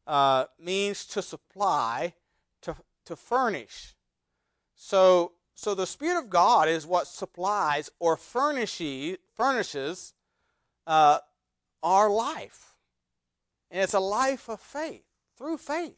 uh, 0.09 0.45
means 0.59 1.05
to 1.05 1.21
supply, 1.21 2.13
to, 2.63 2.75
to 3.05 3.15
furnish. 3.15 3.93
So, 4.73 5.33
so 5.53 5.75
the 5.75 5.85
Spirit 5.85 6.17
of 6.17 6.31
God 6.31 6.67
is 6.67 6.88
what 6.88 7.05
supplies 7.05 7.91
or 7.99 8.17
furnishes, 8.17 9.17
furnishes 9.35 10.15
uh, 10.88 11.19
our 11.83 12.09
life. 12.09 12.73
And 13.69 13.83
it's 13.83 13.93
a 13.93 13.99
life 13.99 14.49
of 14.49 14.59
faith, 14.59 15.03
through 15.38 15.57
faith. 15.57 15.97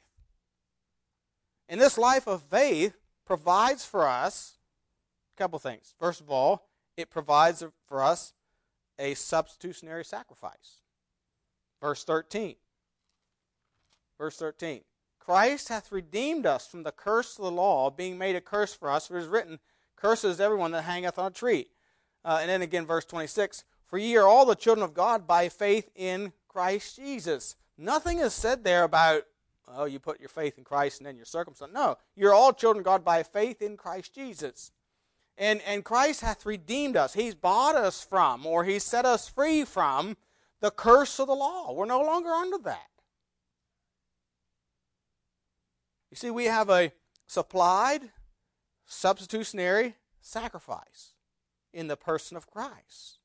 And 1.72 1.80
this 1.80 1.98
life 1.98 2.28
of 2.28 2.44
faith 2.44 2.98
provides 3.26 3.86
for 3.86 4.06
us 4.06 4.58
a 5.34 5.38
couple 5.38 5.58
things. 5.58 5.96
First 5.98 6.20
of 6.20 6.30
all, 6.30 6.68
it 6.98 7.10
provides 7.10 7.64
for 7.88 8.04
us 8.04 8.34
a 9.00 9.14
substitutionary 9.14 10.04
sacrifice. 10.04 10.82
Verse 11.80 12.04
13. 12.04 12.56
Verse 14.18 14.36
13. 14.36 14.82
Christ 15.18 15.70
hath 15.70 15.94
redeemed 15.94 16.46
us 16.46 16.68
from 16.68 16.84
the 16.84 16.92
curse 16.92 17.38
of 17.38 17.46
the 17.46 17.52
law, 17.52 17.90
being 17.90 18.18
made 18.18 18.36
a 18.36 18.42
curse 18.42 18.74
for 18.74 18.92
us, 18.92 19.08
for 19.08 19.18
it 19.18 19.22
is 19.22 19.28
written, 19.28 19.58
Curses 19.96 20.42
everyone 20.42 20.72
that 20.72 20.82
hangeth 20.82 21.18
on 21.18 21.28
a 21.28 21.34
tree. 21.34 21.68
Uh, 22.26 22.40
and 22.42 22.50
then 22.50 22.62
again, 22.62 22.86
verse 22.86 23.06
26 23.06 23.64
For 23.88 23.98
ye 23.98 24.18
are 24.18 24.28
all 24.28 24.46
the 24.46 24.56
children 24.56 24.84
of 24.84 24.94
God 24.94 25.26
by 25.26 25.48
faith 25.48 25.90
in 25.96 26.34
Christ 26.50 26.98
Jesus. 26.98 27.56
Nothing 27.78 28.20
is 28.20 28.34
said 28.34 28.66
there 28.66 28.84
about, 28.84 29.24
oh, 29.68 29.86
you 29.86 30.00
put 30.00 30.20
your 30.20 30.30
faith 30.30 30.58
in 30.58 30.64
Christ 30.64 31.00
and 31.00 31.08
then 31.08 31.16
you're 31.16 31.26
circumcised. 31.26 31.74
No, 31.74 31.98
you're 32.16 32.34
all 32.34 32.54
children 32.54 32.82
of 32.82 32.86
God 32.86 33.06
by 33.06 33.24
faith 33.24 33.62
in 33.62 33.78
Christ 33.78 34.14
Jesus. 34.14 34.72
And, 35.38 35.62
and 35.66 35.84
Christ 35.84 36.22
hath 36.22 36.46
redeemed 36.46 36.98
us. 36.98 37.14
He's 37.14 37.36
bought 37.36 37.76
us 37.76 38.04
from, 38.04 38.46
or 38.46 38.64
He's 38.64 38.84
set 38.84 39.06
us 39.06 39.30
free 39.30 39.64
from, 39.64 40.18
the 40.60 40.72
curse 40.72 41.20
of 41.20 41.28
the 41.28 41.36
law. 41.36 41.74
We're 41.74 41.86
no 41.86 42.02
longer 42.02 42.30
under 42.30 42.58
that. 42.60 42.90
You 46.12 46.18
see, 46.18 46.30
we 46.30 46.46
have 46.46 46.70
a 46.70 46.92
supplied 47.26 48.12
substitutionary 48.86 49.96
sacrifice 50.20 51.14
in 51.74 51.88
the 51.88 51.96
person 51.96 52.36
of 52.36 52.46
Christ. 52.46 53.20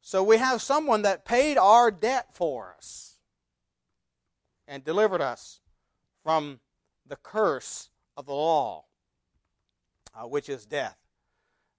So 0.00 0.22
we 0.22 0.38
have 0.38 0.60
someone 0.60 1.02
that 1.02 1.24
paid 1.24 1.56
our 1.56 1.90
debt 1.90 2.34
for 2.34 2.74
us 2.76 3.11
and 4.66 4.84
delivered 4.84 5.20
us 5.20 5.60
from 6.22 6.60
the 7.06 7.16
curse 7.16 7.90
of 8.16 8.26
the 8.26 8.32
law, 8.32 8.84
uh, 10.14 10.26
which 10.26 10.48
is 10.48 10.66
death. 10.66 10.96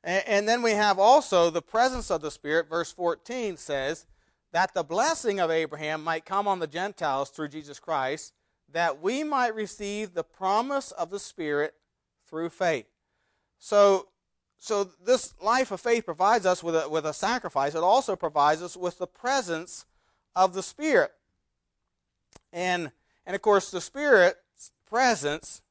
And, 0.04 0.24
and 0.28 0.48
then 0.48 0.62
we 0.62 0.72
have 0.72 1.00
also 1.00 1.50
the 1.50 1.62
presence 1.62 2.12
of 2.12 2.22
the 2.22 2.32
Spirit. 2.32 2.70
Verse 2.70 2.92
14 2.92 3.58
says, 3.58 4.06
that 4.54 4.74
the 4.74 4.84
blessing 4.84 5.40
of 5.40 5.52
Abraham 5.52 6.04
might 6.04 6.26
come 6.26 6.48
on 6.48 6.60
the 6.60 6.68
Gentiles 6.68 7.30
through 7.30 7.50
Jesus 7.50 7.80
Christ, 7.80 8.34
that 8.72 9.02
we 9.02 9.24
might 9.24 9.54
receive 9.54 10.14
the 10.14 10.24
promise 10.24 10.92
of 10.92 11.10
the 11.10 11.20
Spirit 11.20 11.74
through 12.30 12.50
faith. 12.50 12.86
So, 13.58 14.08
so 14.60 14.84
this 15.04 15.34
life 15.42 15.72
of 15.72 15.82
faith 15.82 16.06
provides 16.06 16.46
us 16.46 16.64
with 16.64 16.76
a, 16.76 16.88
with 16.88 17.06
a 17.06 17.14
sacrifice. 17.14 17.74
It 17.74 17.84
also 17.84 18.16
provides 18.16 18.62
us 18.62 18.78
with 18.78 19.00
the 19.00 19.08
presence 19.08 19.86
of 20.36 20.54
the 20.54 20.64
Spirit. 20.64 21.12
And, 22.54 22.92
and 23.26 23.36
of 23.36 23.42
course, 23.42 23.72
the 23.72 23.82
Spirit's 23.82 24.72
presence 24.88 25.64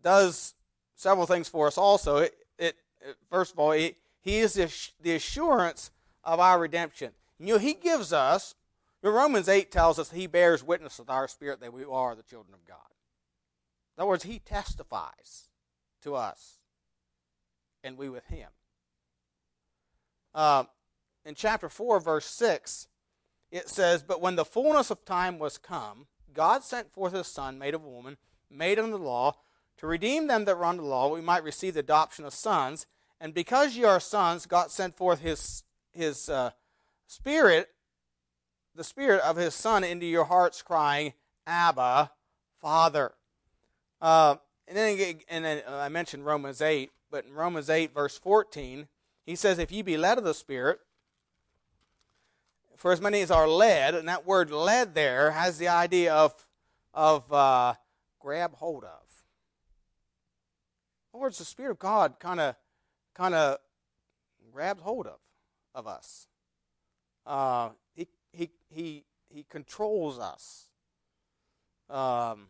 does 0.00 0.54
several 0.94 1.26
things 1.26 1.48
for 1.48 1.66
us 1.66 1.76
also. 1.76 2.18
It, 2.18 2.34
it, 2.58 2.76
it 3.00 3.16
first 3.28 3.52
of 3.52 3.58
all, 3.58 3.72
it, 3.72 3.96
He 4.22 4.38
is 4.38 4.54
the, 4.54 4.72
the 5.02 5.16
assurance 5.16 5.90
of 6.24 6.38
our 6.38 6.58
redemption. 6.58 7.10
You 7.38 7.54
know, 7.54 7.58
He 7.58 7.74
gives 7.74 8.12
us, 8.12 8.54
Romans 9.02 9.48
8 9.48 9.72
tells 9.72 9.98
us 9.98 10.12
He 10.12 10.28
bears 10.28 10.62
witness 10.62 10.98
with 10.98 11.10
our 11.10 11.26
spirit 11.26 11.60
that 11.60 11.72
we 11.72 11.84
are 11.84 12.14
the 12.14 12.22
children 12.22 12.54
of 12.54 12.64
God. 12.64 12.78
In 13.96 14.02
other 14.02 14.08
words, 14.08 14.24
He 14.24 14.38
testifies 14.38 15.48
to 16.04 16.14
us, 16.14 16.60
and 17.82 17.98
we 17.98 18.08
with 18.08 18.26
Him. 18.26 18.48
Uh, 20.32 20.64
in 21.24 21.34
chapter 21.34 21.68
4, 21.68 21.98
verse 21.98 22.26
6, 22.26 22.86
it 23.50 23.68
says, 23.68 24.02
But 24.02 24.20
when 24.20 24.36
the 24.36 24.44
fullness 24.44 24.90
of 24.90 25.04
time 25.04 25.38
was 25.38 25.58
come, 25.58 26.06
God 26.32 26.62
sent 26.62 26.92
forth 26.92 27.12
His 27.12 27.26
Son, 27.26 27.58
made 27.58 27.74
of 27.74 27.84
woman, 27.84 28.16
made 28.50 28.78
under 28.78 28.96
the 28.96 29.02
law, 29.02 29.36
to 29.78 29.86
redeem 29.86 30.26
them 30.26 30.44
that 30.44 30.58
were 30.58 30.64
under 30.64 30.82
the 30.82 30.88
law, 30.88 31.12
we 31.12 31.20
might 31.20 31.42
receive 31.42 31.74
the 31.74 31.80
adoption 31.80 32.24
of 32.24 32.34
sons. 32.34 32.86
And 33.20 33.34
because 33.34 33.76
ye 33.76 33.84
are 33.84 34.00
sons, 34.00 34.46
God 34.46 34.70
sent 34.70 34.96
forth 34.96 35.20
His, 35.20 35.64
his 35.92 36.28
uh, 36.28 36.50
Spirit, 37.06 37.68
the 38.74 38.84
Spirit 38.84 39.22
of 39.22 39.36
His 39.36 39.54
Son 39.54 39.84
into 39.84 40.06
your 40.06 40.24
hearts, 40.24 40.62
crying, 40.62 41.14
Abba, 41.46 42.12
Father. 42.60 43.12
Uh, 44.00 44.36
and 44.68 44.76
then, 44.76 45.16
and 45.28 45.44
then 45.44 45.62
uh, 45.66 45.76
I 45.76 45.88
mentioned 45.88 46.24
Romans 46.24 46.60
8, 46.60 46.90
but 47.10 47.24
in 47.24 47.34
Romans 47.34 47.68
8, 47.68 47.92
verse 47.92 48.16
14, 48.18 48.86
he 49.24 49.34
says, 49.34 49.58
If 49.58 49.72
ye 49.72 49.82
be 49.82 49.96
led 49.96 50.18
of 50.18 50.24
the 50.24 50.34
Spirit, 50.34 50.78
for 52.80 52.92
as 52.92 53.00
many 53.00 53.20
as 53.20 53.30
are 53.30 53.46
led, 53.46 53.94
and 53.94 54.08
that 54.08 54.26
word 54.26 54.50
led 54.50 54.94
there 54.94 55.32
has 55.32 55.58
the 55.58 55.68
idea 55.68 56.14
of, 56.14 56.34
of 56.94 57.30
uh, 57.30 57.74
grab 58.18 58.54
hold 58.54 58.84
of. 58.84 59.02
In 61.12 61.18
other 61.18 61.20
words, 61.20 61.36
the 61.36 61.44
Spirit 61.44 61.72
of 61.72 61.78
God 61.78 62.14
kind 62.18 62.40
of 62.40 62.54
kind 63.12 63.34
of 63.34 63.58
grabs 64.50 64.80
hold 64.80 65.06
of, 65.06 65.18
of 65.74 65.86
us. 65.86 66.26
Uh, 67.26 67.68
he, 67.92 68.08
he, 68.32 68.48
he, 68.70 69.04
he 69.28 69.44
controls 69.46 70.18
us. 70.18 70.70
Um, 71.90 72.46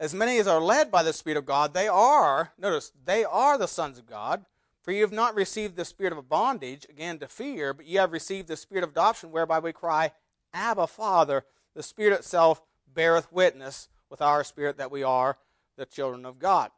as 0.00 0.14
many 0.14 0.38
as 0.38 0.48
are 0.48 0.60
led 0.60 0.90
by 0.90 1.04
the 1.04 1.12
Spirit 1.12 1.36
of 1.36 1.46
God, 1.46 1.74
they 1.74 1.86
are, 1.86 2.54
notice, 2.58 2.90
they 3.04 3.24
are 3.24 3.56
the 3.56 3.68
sons 3.68 4.00
of 4.00 4.06
God. 4.06 4.46
For 4.82 4.92
you 4.92 5.02
have 5.02 5.12
not 5.12 5.34
received 5.34 5.76
the 5.76 5.84
spirit 5.84 6.12
of 6.12 6.28
bondage, 6.28 6.86
again 6.88 7.18
to 7.18 7.28
fear, 7.28 7.74
but 7.74 7.86
you 7.86 7.98
have 7.98 8.12
received 8.12 8.48
the 8.48 8.56
spirit 8.56 8.84
of 8.84 8.90
adoption, 8.90 9.30
whereby 9.30 9.58
we 9.58 9.72
cry, 9.72 10.12
Abba, 10.54 10.86
Father. 10.86 11.44
The 11.74 11.82
Spirit 11.82 12.14
itself 12.14 12.62
beareth 12.92 13.32
witness 13.32 13.88
with 14.08 14.20
our 14.20 14.42
spirit 14.42 14.78
that 14.78 14.90
we 14.90 15.02
are 15.02 15.38
the 15.76 15.86
children 15.86 16.26
of 16.26 16.38
God. 16.38 16.70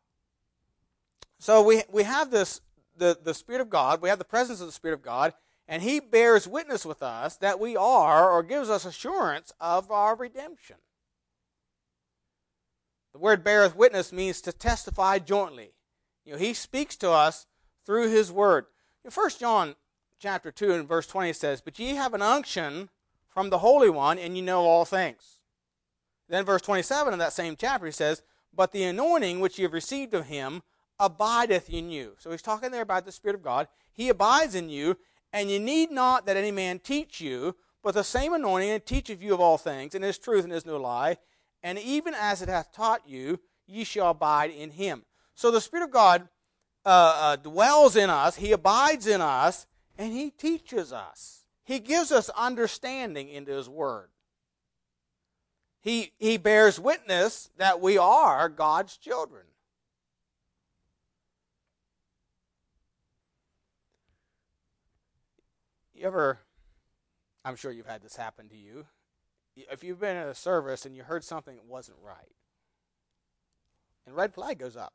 So 1.39 1.63
we, 1.63 1.83
we 1.91 2.03
have 2.03 2.31
this, 2.31 2.61
the, 2.97 3.19
the 3.21 3.35
Spirit 3.35 3.61
of 3.61 3.71
God, 3.71 4.03
we 4.03 4.09
have 4.09 4.19
the 4.19 4.25
presence 4.25 4.61
of 4.61 4.67
the 4.67 4.73
Spirit 4.73 4.95
of 4.95 5.03
God, 5.03 5.33
and 5.67 5.83
He 5.83 6.01
bears 6.01 6.47
witness 6.47 6.85
with 6.85 7.03
us 7.03 7.37
that 7.39 7.59
we 7.59 7.77
are, 7.77 8.31
or 8.31 8.43
gives 8.43 8.69
us 8.69 8.85
assurance 8.85 9.53
of 9.61 9.91
our 9.91 10.15
redemption. 10.15 10.77
The 13.13 13.19
word 13.19 13.45
beareth 13.45 13.77
witness 13.77 14.13
means 14.13 14.41
to 14.43 14.53
testify 14.53 15.19
jointly. 15.19 15.73
You 16.25 16.33
know, 16.33 16.39
He 16.39 16.53
speaks 16.53 16.97
to 16.97 17.11
us 17.11 17.47
through 17.85 18.11
his 18.11 18.31
word. 18.31 18.67
First 19.11 19.41
John 19.41 19.75
chapter 20.19 20.53
2 20.53 20.73
and 20.73 20.89
verse 20.89 21.07
20 21.07 21.33
says, 21.33 21.61
But 21.61 21.79
ye 21.79 21.95
have 21.97 22.15
an 22.15 22.23
unction 22.23 22.89
from 23.29 23.51
the 23.51 23.59
Holy 23.59 23.91
One, 23.91 24.19
and 24.19 24.37
ye 24.37 24.43
know 24.43 24.63
all 24.63 24.85
things. 24.85 25.39
Then 26.29 26.45
verse 26.45 26.63
27 26.63 27.13
of 27.13 27.19
that 27.19 27.33
same 27.33 27.57
chapter 27.57 27.87
he 27.87 27.93
says, 27.93 28.23
But 28.55 28.73
the 28.73 28.85
anointing 28.85 29.41
which 29.41 29.59
ye 29.59 29.65
have 29.65 29.73
received 29.73 30.15
of 30.15 30.27
him 30.27 30.63
abideth 30.99 31.69
in 31.69 31.91
you. 31.91 32.15
So 32.19 32.31
he's 32.31 32.43
talking 32.43 32.71
there 32.71 32.83
about 32.83 33.05
the 33.05 33.13
Spirit 33.13 33.35
of 33.35 33.43
God. 33.43 33.69
He 33.93 34.09
abides 34.09 34.55
in 34.55 34.69
you, 34.69 34.97
and 35.33 35.51
ye 35.51 35.59
need 35.59 35.91
not 35.91 36.27
that 36.27 36.37
any 36.37 36.51
man 36.51 36.79
teach 36.79 37.21
you, 37.21 37.57
but 37.83 37.95
the 37.95 38.05
same 38.05 38.33
anointing 38.33 38.81
teacheth 38.81 39.23
you 39.23 39.35
of 39.35 39.41
all 39.41 39.59
things, 39.59 39.95
and 39.95 40.05
is 40.05 40.19
truth 40.19 40.45
and 40.45 40.53
is 40.53 40.65
no 40.65 40.77
lie. 40.77 41.17
And 41.63 41.79
even 41.79 42.15
as 42.15 42.43
it 42.43 42.49
hath 42.49 42.73
taught 42.73 43.09
you, 43.09 43.41
ye 43.67 43.85
shall 43.85 44.11
abide 44.11 44.51
in 44.51 44.71
him. 44.71 45.05
So 45.35 45.51
the 45.51 45.61
Spirit 45.61 45.85
of 45.85 45.91
God 45.91 46.29
uh, 46.85 46.89
uh, 47.21 47.37
dwells 47.37 47.97
in 47.97 48.11
us, 48.11 48.37
He 48.37 48.53
abides 48.53 49.07
in 49.07 49.21
us, 49.21 49.67
and 49.97 50.13
He 50.13 50.31
teaches 50.31 50.93
us. 50.93 51.45
He 51.65 51.79
gives 51.79 52.11
us 52.11 52.29
understanding 52.31 53.29
into 53.29 53.53
His 53.53 53.69
Word. 53.69 54.09
He, 55.81 56.13
he 56.19 56.37
bears 56.37 56.79
witness 56.79 57.51
that 57.57 57.81
we 57.81 57.99
are 57.99 58.49
God's 58.49 58.97
children. 58.97 59.43
You 65.93 66.07
ever, 66.07 66.39
I'm 67.45 67.57
sure 67.57 67.73
you've 67.73 67.87
had 67.87 68.03
this 68.03 68.17
happen 68.17 68.49
to 68.49 68.57
you. 68.57 68.87
If 69.57 69.85
you've 69.85 70.01
been 70.01 70.17
in 70.17 70.29
a 70.29 70.35
service 70.35 70.87
and 70.87 70.97
you 70.97 71.03
heard 71.03 71.25
something 71.25 71.57
that 71.57 71.65
wasn't 71.65 71.99
right, 72.03 72.35
and 74.07 74.17
red 74.17 74.35
flag 74.35 74.59
goes 74.59 74.77
up. 74.77 74.95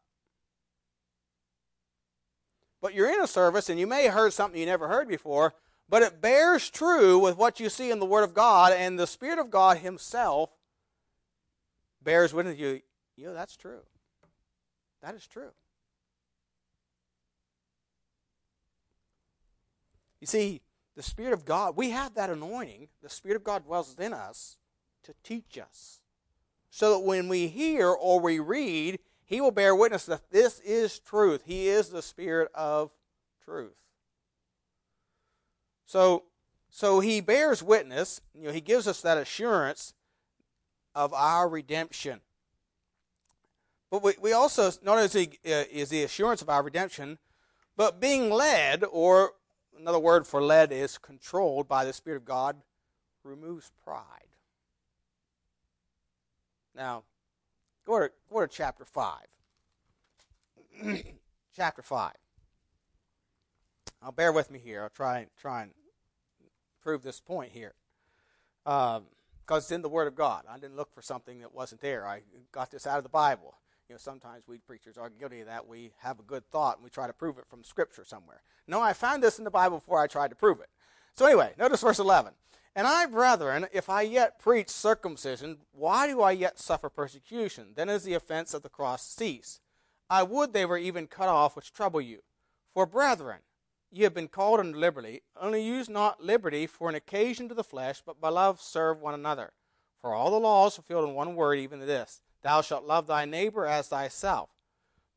But 2.81 2.93
you're 2.93 3.11
in 3.11 3.21
a 3.21 3.27
service 3.27 3.69
and 3.69 3.79
you 3.79 3.87
may 3.87 4.03
have 4.03 4.13
heard 4.13 4.33
something 4.33 4.59
you 4.59 4.65
never 4.65 4.87
heard 4.87 5.07
before, 5.07 5.53
but 5.89 6.03
it 6.03 6.21
bears 6.21 6.69
true 6.69 7.17
with 7.17 7.37
what 7.37 7.59
you 7.59 7.69
see 7.69 7.91
in 7.91 7.99
the 7.99 8.05
Word 8.05 8.23
of 8.23 8.33
God, 8.33 8.73
and 8.73 8.99
the 8.99 9.07
Spirit 9.07 9.39
of 9.39 9.49
God 9.49 9.77
Himself 9.77 10.49
bears 12.03 12.33
witness 12.33 12.59
you. 12.59 12.81
You 13.15 13.27
know, 13.27 13.33
that's 13.33 13.55
true. 13.55 13.81
That 15.01 15.15
is 15.15 15.25
true. 15.25 15.51
You 20.19 20.27
see, 20.27 20.61
the 20.95 21.03
Spirit 21.03 21.33
of 21.33 21.45
God, 21.45 21.77
we 21.77 21.91
have 21.91 22.15
that 22.15 22.29
anointing. 22.29 22.89
The 23.01 23.09
Spirit 23.09 23.35
of 23.37 23.43
God 23.43 23.65
dwells 23.65 23.89
within 23.89 24.13
us 24.13 24.57
to 25.03 25.13
teach 25.23 25.57
us. 25.57 26.01
So 26.69 26.91
that 26.93 26.99
when 26.99 27.27
we 27.27 27.47
hear 27.47 27.89
or 27.89 28.19
we 28.19 28.39
read, 28.39 28.99
he 29.27 29.41
will 29.41 29.51
bear 29.51 29.75
witness 29.75 30.05
that 30.05 30.31
this 30.31 30.59
is 30.61 30.99
truth. 30.99 31.43
He 31.45 31.67
is 31.67 31.89
the 31.89 32.01
Spirit 32.01 32.49
of 32.55 32.91
truth. 33.43 33.75
So, 35.85 36.23
so 36.69 37.01
he 37.01 37.19
bears 37.19 37.61
witness. 37.61 38.21
You 38.33 38.47
know, 38.47 38.51
he 38.53 38.61
gives 38.61 38.87
us 38.87 39.01
that 39.01 39.17
assurance 39.17 39.93
of 40.95 41.13
our 41.13 41.49
redemption. 41.49 42.21
But 43.91 44.01
we, 44.01 44.13
we 44.19 44.31
also, 44.31 44.71
not 44.81 44.97
only 44.97 45.27
uh, 45.45 45.63
is 45.71 45.89
the 45.89 46.03
assurance 46.03 46.41
of 46.41 46.49
our 46.49 46.63
redemption, 46.63 47.17
but 47.75 47.99
being 47.99 48.29
led, 48.29 48.83
or 48.89 49.33
another 49.77 49.99
word 49.99 50.25
for 50.25 50.41
led 50.41 50.71
is 50.71 50.97
controlled 50.97 51.67
by 51.67 51.83
the 51.83 51.93
Spirit 51.93 52.17
of 52.17 52.25
God, 52.25 52.57
removes 53.23 53.71
pride. 53.83 54.03
Now, 56.73 57.03
go 57.87 57.99
to, 57.99 58.11
go 58.31 58.41
to 58.41 58.47
chapter 58.47 58.85
5. 58.85 59.17
chapter 61.55 61.81
5. 61.81 62.13
Now, 64.03 64.11
bear 64.11 64.31
with 64.31 64.51
me 64.51 64.59
here. 64.59 64.83
I'll 64.83 64.89
try, 64.89 65.25
try 65.39 65.63
and 65.63 65.71
prove 66.83 67.01
this 67.01 67.19
point 67.19 67.51
here. 67.51 67.73
Because 68.63 68.97
um, 68.99 69.57
it's 69.57 69.71
in 69.71 69.81
the 69.81 69.89
Word 69.89 70.07
of 70.07 70.15
God. 70.15 70.43
I 70.49 70.59
didn't 70.59 70.75
look 70.75 70.93
for 70.93 71.01
something 71.01 71.39
that 71.39 71.55
wasn't 71.55 71.81
there. 71.81 72.05
I 72.05 72.21
got 72.51 72.69
this 72.69 72.85
out 72.85 72.97
of 72.97 73.03
the 73.03 73.09
Bible. 73.09 73.55
You 73.87 73.95
know, 73.95 73.99
sometimes 73.99 74.43
we 74.47 74.57
preachers 74.57 74.97
are 74.97 75.09
guilty 75.09 75.39
of 75.39 75.47
that. 75.47 75.65
We 75.65 75.93
have 75.99 76.19
a 76.19 76.23
good 76.23 76.45
thought 76.51 76.75
and 76.75 76.83
we 76.83 76.89
try 76.89 77.07
to 77.07 77.13
prove 77.13 77.37
it 77.37 77.45
from 77.49 77.63
Scripture 77.63 78.03
somewhere. 78.03 78.41
No, 78.67 78.81
I 78.81 78.91
found 78.91 79.23
this 79.23 79.37
in 79.37 79.45
the 79.45 79.49
Bible 79.49 79.77
before 79.77 80.01
I 80.01 80.07
tried 80.07 80.29
to 80.29 80.35
prove 80.35 80.59
it. 80.59 80.67
So 81.15 81.25
anyway, 81.25 81.53
notice 81.57 81.81
verse 81.81 81.99
11. 81.99 82.33
And 82.77 82.85
I, 82.85 83.07
brethren, 83.07 83.65
if 83.73 83.89
I 83.89 84.03
yet 84.03 84.37
preach 84.37 84.69
circumcision, 84.69 85.57
why 85.71 86.05
do 86.05 86.21
I 86.21 86.29
yet 86.29 86.59
suffer 86.59 86.89
persecution? 86.89 87.73
Then 87.75 87.89
is 87.89 88.03
the 88.03 88.13
offense 88.13 88.53
of 88.53 88.61
the 88.61 88.69
cross 88.69 89.01
cease. 89.01 89.59
I 90.11 90.21
would 90.21 90.53
they 90.53 90.63
were 90.63 90.77
even 90.77 91.07
cut 91.07 91.27
off 91.27 91.55
which 91.55 91.73
trouble 91.73 92.01
you. 92.01 92.19
For, 92.75 92.85
brethren, 92.85 93.39
ye 93.89 94.03
have 94.03 94.13
been 94.13 94.27
called 94.27 94.59
unto 94.59 94.77
liberty, 94.77 95.23
only 95.41 95.65
use 95.65 95.89
not 95.89 96.23
liberty 96.23 96.67
for 96.67 96.87
an 96.87 96.93
occasion 96.93 97.49
to 97.49 97.55
the 97.55 97.63
flesh, 97.63 98.03
but 98.05 98.21
by 98.21 98.29
love 98.29 98.61
serve 98.61 99.01
one 99.01 99.15
another. 99.15 99.53
For 99.99 100.13
all 100.13 100.29
the 100.29 100.37
laws 100.39 100.75
fulfilled 100.75 101.09
in 101.09 101.15
one 101.15 101.33
word, 101.33 101.57
even 101.57 101.79
this 101.79 102.21
Thou 102.43 102.61
shalt 102.61 102.85
love 102.85 103.07
thy 103.07 103.25
neighbor 103.25 103.65
as 103.65 103.87
thyself. 103.87 104.51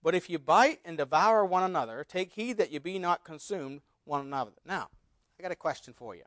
But 0.02 0.14
if 0.14 0.30
you 0.30 0.38
bite 0.38 0.80
and 0.82 0.96
devour 0.96 1.44
one 1.44 1.64
another, 1.64 2.06
take 2.08 2.32
heed 2.32 2.56
that 2.56 2.72
you 2.72 2.80
be 2.80 2.98
not 2.98 3.22
consumed 3.22 3.82
one 4.06 4.22
another. 4.22 4.52
Now, 4.64 4.88
I 5.38 5.42
got 5.42 5.52
a 5.52 5.56
question 5.56 5.92
for 5.92 6.14
you. 6.14 6.24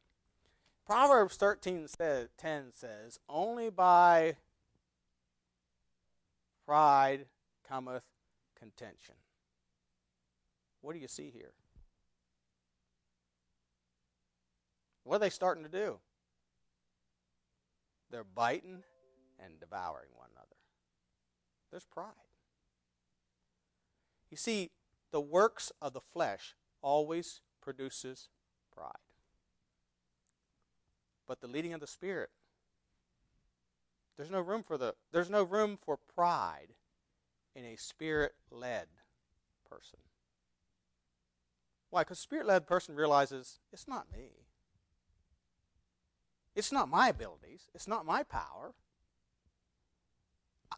Proverbs 0.86 1.38
13 1.38 1.88
says, 1.88 2.30
10 2.38 2.72
says, 2.74 3.20
Only 3.30 3.70
by 3.70 4.36
pride 6.66 7.26
cometh 7.68 8.04
contention. 8.58 9.16
What 10.82 10.94
do 10.94 11.00
you 11.00 11.08
see 11.08 11.32
here? 11.34 11.54
What 15.04 15.18
are 15.18 15.20
they 15.20 15.30
starting 15.30 15.64
to 15.64 15.70
do? 15.70 16.00
They're 18.12 18.24
biting 18.24 18.84
and 19.44 19.60
devouring 19.60 20.10
one 20.16 20.28
another. 20.34 20.56
There's 21.72 21.86
pride. 21.86 22.12
You 24.30 24.38
see, 24.38 24.72
the 25.12 25.22
works 25.22 25.72
of 25.82 25.94
the 25.94 26.02
flesh 26.02 26.56
always 26.82 27.42
produces 27.62 28.30
pride. 28.76 28.92
But 31.28 31.42
the 31.42 31.48
leading 31.48 31.74
of 31.74 31.80
the 31.80 31.88
Spirit, 31.88 32.30
there's 34.18 34.30
no 34.30 34.42
room 34.42 34.64
for 34.64 34.78
the 34.78 34.96
there's 35.12 35.30
no 35.30 35.44
room 35.44 35.78
for 35.84 35.98
pride 35.98 36.70
in 37.56 37.66
a 37.66 37.76
spirit-led 37.76 38.88
person. 39.70 40.00
Why? 41.90 42.02
Because 42.02 42.20
a 42.20 42.22
spirit-led 42.22 42.68
person 42.68 42.96
realizes 42.96 43.60
it's 43.72 43.88
not 43.88 44.12
me. 44.12 44.30
It's 46.56 46.72
not 46.72 46.90
my 46.90 47.10
abilities. 47.10 47.70
It's 47.74 47.88
not 47.88 48.06
my 48.06 48.24
power. 48.24 48.74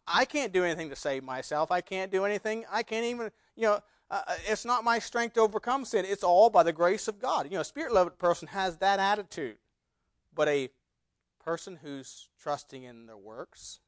I 0.06 0.24
can't 0.24 0.52
do 0.52 0.64
anything 0.64 0.90
to 0.90 0.96
save 0.96 1.24
myself. 1.24 1.70
I 1.70 1.80
can't 1.80 2.12
do 2.12 2.24
anything. 2.24 2.64
I 2.70 2.82
can't 2.82 3.06
even, 3.06 3.30
you 3.56 3.62
know, 3.62 3.80
uh, 4.10 4.22
uh 4.26 4.34
it's 4.46 4.64
not 4.64 4.84
my 4.84 4.98
strength 4.98 5.34
to 5.34 5.40
overcome 5.40 5.84
sin. 5.84 6.04
It's 6.06 6.22
all 6.24 6.50
by 6.50 6.62
the 6.62 6.72
grace 6.72 7.08
of 7.08 7.18
God. 7.18 7.46
You 7.46 7.52
know, 7.52 7.60
a 7.60 7.64
spirit 7.64 7.92
led 7.92 8.18
person 8.18 8.48
has 8.48 8.76
that 8.78 8.98
attitude. 8.98 9.56
But 10.36 10.46
a 10.46 10.68
person 11.44 11.80
who's 11.82 12.28
trusting 12.40 12.84
in 12.84 13.06
their 13.06 13.16
works, 13.16 13.80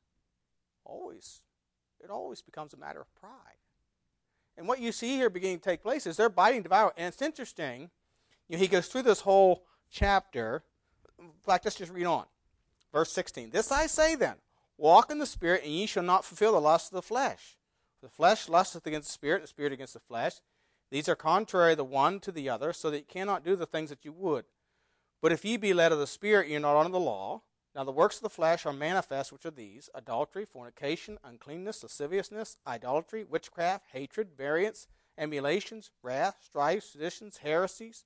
always, 0.84 1.42
it 2.02 2.10
always 2.10 2.42
becomes 2.42 2.72
a 2.72 2.76
matter 2.76 3.00
of 3.00 3.14
pride. 3.14 3.58
And 4.56 4.66
what 4.66 4.80
you 4.80 4.90
see 4.90 5.16
here 5.16 5.30
beginning 5.30 5.58
to 5.58 5.64
take 5.64 5.82
place 5.82 6.04
is 6.04 6.16
they're 6.16 6.28
biting, 6.28 6.62
devour. 6.62 6.92
And 6.96 7.06
it's 7.06 7.22
interesting. 7.22 7.90
You 8.48 8.56
know, 8.56 8.60
he 8.60 8.66
goes 8.66 8.88
through 8.88 9.02
this 9.02 9.20
whole 9.20 9.64
chapter. 9.88 10.64
In 11.20 11.28
fact, 11.46 11.64
let's 11.64 11.76
just 11.76 11.92
read 11.92 12.06
on. 12.06 12.24
Verse 12.92 13.12
16. 13.12 13.50
This 13.50 13.70
I 13.70 13.86
say 13.86 14.16
then 14.16 14.36
Walk 14.78 15.10
in 15.10 15.18
the 15.18 15.26
Spirit, 15.26 15.62
and 15.64 15.72
ye 15.72 15.86
shall 15.86 16.02
not 16.02 16.24
fulfill 16.24 16.52
the 16.52 16.60
lust 16.60 16.92
of 16.92 16.96
the 16.96 17.02
flesh. 17.02 17.56
The 18.00 18.08
flesh 18.08 18.48
lusteth 18.48 18.86
against 18.86 19.08
the 19.08 19.12
Spirit, 19.12 19.36
and 19.36 19.44
the 19.44 19.48
Spirit 19.48 19.72
against 19.72 19.94
the 19.94 20.00
flesh. 20.00 20.34
These 20.90 21.08
are 21.08 21.16
contrary 21.16 21.74
the 21.74 21.84
one 21.84 22.20
to 22.20 22.32
the 22.32 22.48
other, 22.48 22.72
so 22.72 22.88
that 22.90 22.98
ye 22.98 23.02
cannot 23.02 23.44
do 23.44 23.56
the 23.56 23.66
things 23.66 23.90
that 23.90 24.04
you 24.04 24.12
would. 24.12 24.44
But 25.20 25.32
if 25.32 25.44
ye 25.44 25.56
be 25.56 25.74
led 25.74 25.92
of 25.92 25.98
the 25.98 26.06
Spirit, 26.06 26.48
ye 26.48 26.56
are 26.56 26.60
not 26.60 26.76
under 26.76 26.92
the 26.92 27.00
law. 27.00 27.42
Now 27.74 27.84
the 27.84 27.92
works 27.92 28.16
of 28.16 28.22
the 28.22 28.30
flesh 28.30 28.66
are 28.66 28.72
manifest, 28.72 29.32
which 29.32 29.46
are 29.46 29.50
these 29.50 29.90
adultery, 29.94 30.44
fornication, 30.44 31.18
uncleanness, 31.22 31.82
lasciviousness, 31.82 32.56
idolatry, 32.66 33.24
witchcraft, 33.24 33.86
hatred, 33.92 34.30
variance, 34.36 34.86
emulations, 35.16 35.90
wrath, 36.02 36.38
strife, 36.44 36.84
seditions, 36.84 37.38
heresies, 37.38 38.04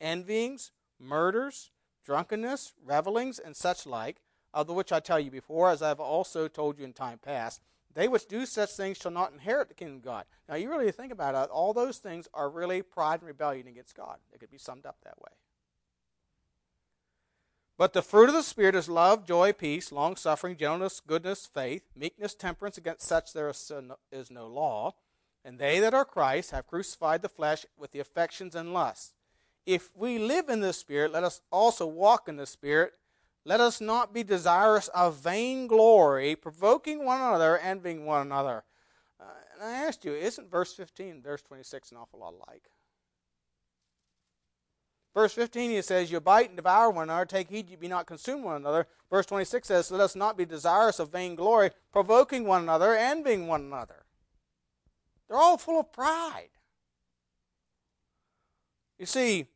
envyings, 0.00 0.70
murders, 0.98 1.70
drunkenness, 2.04 2.72
revelings, 2.84 3.38
and 3.38 3.56
such 3.56 3.86
like 3.86 4.20
of 4.52 4.66
the 4.66 4.72
which 4.72 4.92
I 4.92 5.00
tell 5.00 5.20
you 5.20 5.30
before, 5.30 5.70
as 5.70 5.82
I 5.82 5.88
have 5.88 6.00
also 6.00 6.48
told 6.48 6.78
you 6.78 6.84
in 6.84 6.92
time 6.92 7.18
past, 7.18 7.62
they 7.92 8.08
which 8.08 8.26
do 8.26 8.46
such 8.46 8.70
things 8.70 8.98
shall 8.98 9.10
not 9.10 9.32
inherit 9.32 9.68
the 9.68 9.74
kingdom 9.74 9.96
of 9.96 10.02
God. 10.02 10.24
Now, 10.48 10.54
you 10.54 10.70
really 10.70 10.92
think 10.92 11.12
about 11.12 11.34
it, 11.34 11.50
all 11.50 11.72
those 11.72 11.98
things 11.98 12.28
are 12.34 12.48
really 12.48 12.82
pride 12.82 13.20
and 13.20 13.26
rebellion 13.26 13.66
against 13.66 13.96
God. 13.96 14.18
It 14.32 14.40
could 14.40 14.50
be 14.50 14.58
summed 14.58 14.86
up 14.86 14.96
that 15.04 15.18
way. 15.18 15.32
But 17.80 17.94
the 17.94 18.02
fruit 18.02 18.28
of 18.28 18.34
the 18.34 18.42
Spirit 18.42 18.74
is 18.74 18.90
love, 18.90 19.26
joy, 19.26 19.54
peace, 19.54 19.90
long 19.90 20.14
suffering, 20.14 20.58
gentleness, 20.58 21.00
goodness, 21.00 21.46
faith, 21.46 21.82
meekness, 21.96 22.34
temperance. 22.34 22.76
Against 22.76 23.06
such 23.06 23.32
there 23.32 23.48
is 23.48 24.30
no 24.30 24.46
law. 24.48 24.96
And 25.46 25.58
they 25.58 25.80
that 25.80 25.94
are 25.94 26.04
Christ 26.04 26.50
have 26.50 26.66
crucified 26.66 27.22
the 27.22 27.30
flesh 27.30 27.64
with 27.78 27.92
the 27.92 27.98
affections 27.98 28.54
and 28.54 28.74
lusts. 28.74 29.14
If 29.64 29.96
we 29.96 30.18
live 30.18 30.50
in 30.50 30.60
the 30.60 30.74
Spirit, 30.74 31.10
let 31.10 31.24
us 31.24 31.40
also 31.50 31.86
walk 31.86 32.28
in 32.28 32.36
the 32.36 32.44
Spirit. 32.44 32.92
Let 33.46 33.62
us 33.62 33.80
not 33.80 34.12
be 34.12 34.24
desirous 34.24 34.88
of 34.88 35.16
vainglory, 35.16 36.36
provoking 36.36 37.06
one 37.06 37.22
another, 37.22 37.56
envying 37.56 38.04
one 38.04 38.26
another. 38.26 38.64
Uh, 39.18 39.24
and 39.54 39.62
I 39.62 39.86
asked 39.86 40.04
you, 40.04 40.12
isn't 40.12 40.50
verse 40.50 40.74
15, 40.74 41.22
verse 41.22 41.40
26 41.40 41.92
an 41.92 41.96
awful 41.96 42.20
lot 42.20 42.34
alike? 42.34 42.68
Verse 45.14 45.32
15, 45.32 45.70
he 45.70 45.82
says, 45.82 46.10
You 46.10 46.20
bite 46.20 46.48
and 46.48 46.56
devour 46.56 46.90
one 46.90 47.04
another, 47.04 47.24
take 47.24 47.50
heed 47.50 47.68
you 47.68 47.76
be 47.76 47.88
not 47.88 48.06
consumed 48.06 48.44
one 48.44 48.56
another. 48.56 48.86
Verse 49.10 49.26
26 49.26 49.66
says, 49.66 49.90
Let 49.90 50.00
us 50.00 50.14
not 50.14 50.36
be 50.36 50.44
desirous 50.44 50.98
of 50.98 51.10
vainglory, 51.10 51.70
provoking 51.92 52.44
one 52.44 52.62
another, 52.62 52.94
envying 52.94 53.46
one 53.46 53.62
another. 53.62 54.04
They're 55.28 55.38
all 55.38 55.58
full 55.58 55.80
of 55.80 55.92
pride. 55.92 56.50
You 58.98 59.06
see, 59.06 59.46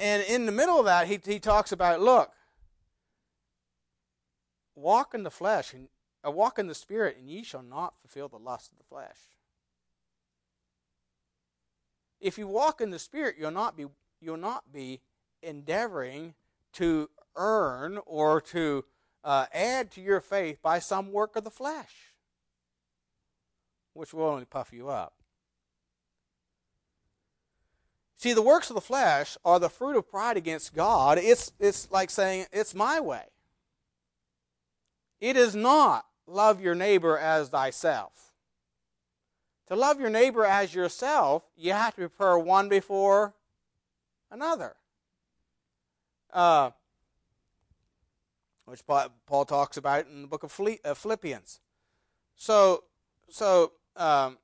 and 0.00 0.22
in 0.22 0.46
the 0.46 0.52
middle 0.52 0.78
of 0.78 0.86
that, 0.86 1.06
he, 1.06 1.20
he 1.24 1.38
talks 1.38 1.70
about 1.70 2.00
look, 2.00 2.32
walk 4.74 5.14
in 5.14 5.22
the 5.22 5.30
flesh, 5.30 5.72
and 5.72 5.88
uh, 6.26 6.30
walk 6.30 6.58
in 6.58 6.66
the 6.66 6.74
spirit, 6.74 7.16
and 7.18 7.28
ye 7.28 7.44
shall 7.44 7.62
not 7.62 7.94
fulfill 8.00 8.28
the 8.28 8.38
lust 8.38 8.72
of 8.72 8.78
the 8.78 8.84
flesh. 8.84 9.18
If 12.20 12.38
you 12.38 12.46
walk 12.46 12.80
in 12.80 12.90
the 12.90 12.98
spirit, 12.98 13.36
you'll 13.38 13.50
not 13.50 13.76
be 13.76 13.86
you'll 14.20 14.36
not 14.36 14.72
be 14.72 15.00
endeavoring 15.42 16.34
to 16.74 17.08
earn 17.36 17.98
or 18.06 18.40
to 18.40 18.84
uh, 19.24 19.46
add 19.52 19.90
to 19.92 20.00
your 20.00 20.20
faith 20.20 20.60
by 20.62 20.78
some 20.78 21.12
work 21.12 21.36
of 21.36 21.44
the 21.44 21.50
flesh, 21.50 22.14
which 23.94 24.12
will 24.12 24.24
only 24.24 24.44
puff 24.44 24.72
you 24.72 24.88
up. 24.88 25.14
See, 28.16 28.32
the 28.32 28.42
works 28.42 28.68
of 28.68 28.74
the 28.74 28.80
flesh 28.80 29.36
are 29.44 29.60
the 29.60 29.68
fruit 29.68 29.96
of 29.96 30.10
pride 30.10 30.36
against 30.36 30.74
God. 30.74 31.18
It's, 31.18 31.52
it's 31.60 31.88
like 31.92 32.10
saying, 32.10 32.46
it's 32.52 32.74
my 32.74 32.98
way. 32.98 33.22
It 35.20 35.36
is 35.36 35.54
not 35.54 36.04
love 36.26 36.60
your 36.60 36.74
neighbor 36.74 37.16
as 37.16 37.48
thyself. 37.50 38.27
To 39.68 39.76
love 39.76 40.00
your 40.00 40.10
neighbor 40.10 40.44
as 40.44 40.74
yourself, 40.74 41.44
you 41.56 41.72
have 41.72 41.94
to 41.96 42.08
prefer 42.08 42.38
one 42.38 42.68
before 42.68 43.34
another. 44.30 44.76
Uh, 46.32 46.70
which 48.64 48.82
Paul 48.86 49.44
talks 49.44 49.76
about 49.76 50.06
in 50.06 50.22
the 50.22 50.28
book 50.28 50.42
of 50.42 50.52
Philippians. 50.52 51.60
So, 52.34 52.84
so 53.28 53.72
um, 53.96 54.38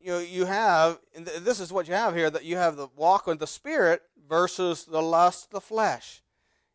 you 0.00 0.12
know, 0.12 0.18
you 0.18 0.46
have 0.46 0.98
this 1.14 1.60
is 1.60 1.72
what 1.72 1.88
you 1.88 1.94
have 1.94 2.14
here 2.14 2.30
that 2.30 2.44
you 2.44 2.56
have 2.56 2.76
the 2.76 2.88
walk 2.96 3.26
with 3.26 3.38
the 3.38 3.46
spirit 3.46 4.02
versus 4.28 4.84
the 4.84 5.02
lust 5.02 5.46
of 5.46 5.50
the 5.50 5.60
flesh. 5.60 6.22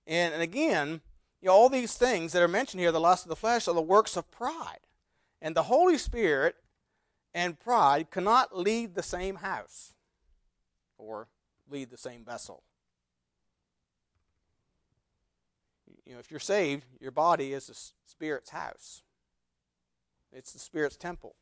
And, 0.06 0.34
and 0.34 0.44
again, 0.44 1.02
You 1.46 1.52
know, 1.52 1.54
all 1.54 1.70
these 1.70 1.96
things 1.96 2.34
that 2.34 2.42
are 2.42 2.48
mentioned 2.48 2.82
here, 2.82 2.92
the 2.92 3.00
lust 3.00 3.26
of 3.26 3.30
the 3.30 3.36
flesh, 3.36 3.68
are 3.68 3.76
the 3.76 3.82
works 3.82 4.18
of 4.18 4.32
pride. 4.32 4.80
And 5.42 5.56
the 5.56 5.64
Holy 5.64 5.98
Spirit 6.00 6.56
and 7.36 7.60
pride 7.60 8.10
cannot 8.10 8.58
lead 8.58 8.96
the 8.96 9.04
same 9.04 9.36
house 9.36 9.94
or 10.98 11.28
lead 11.70 11.92
the 11.92 11.98
same 11.98 12.24
vessel. 12.24 12.64
You 16.06 16.14
know, 16.14 16.20
if 16.20 16.32
you're 16.32 16.40
saved, 16.40 16.86
your 17.02 17.12
body 17.12 17.52
is 17.52 17.68
the 17.68 17.78
Spirit's 18.10 18.52
house. 18.52 19.04
It's 20.32 20.54
the 20.54 20.60
Spirit's 20.60 20.96
temple. 20.96 21.36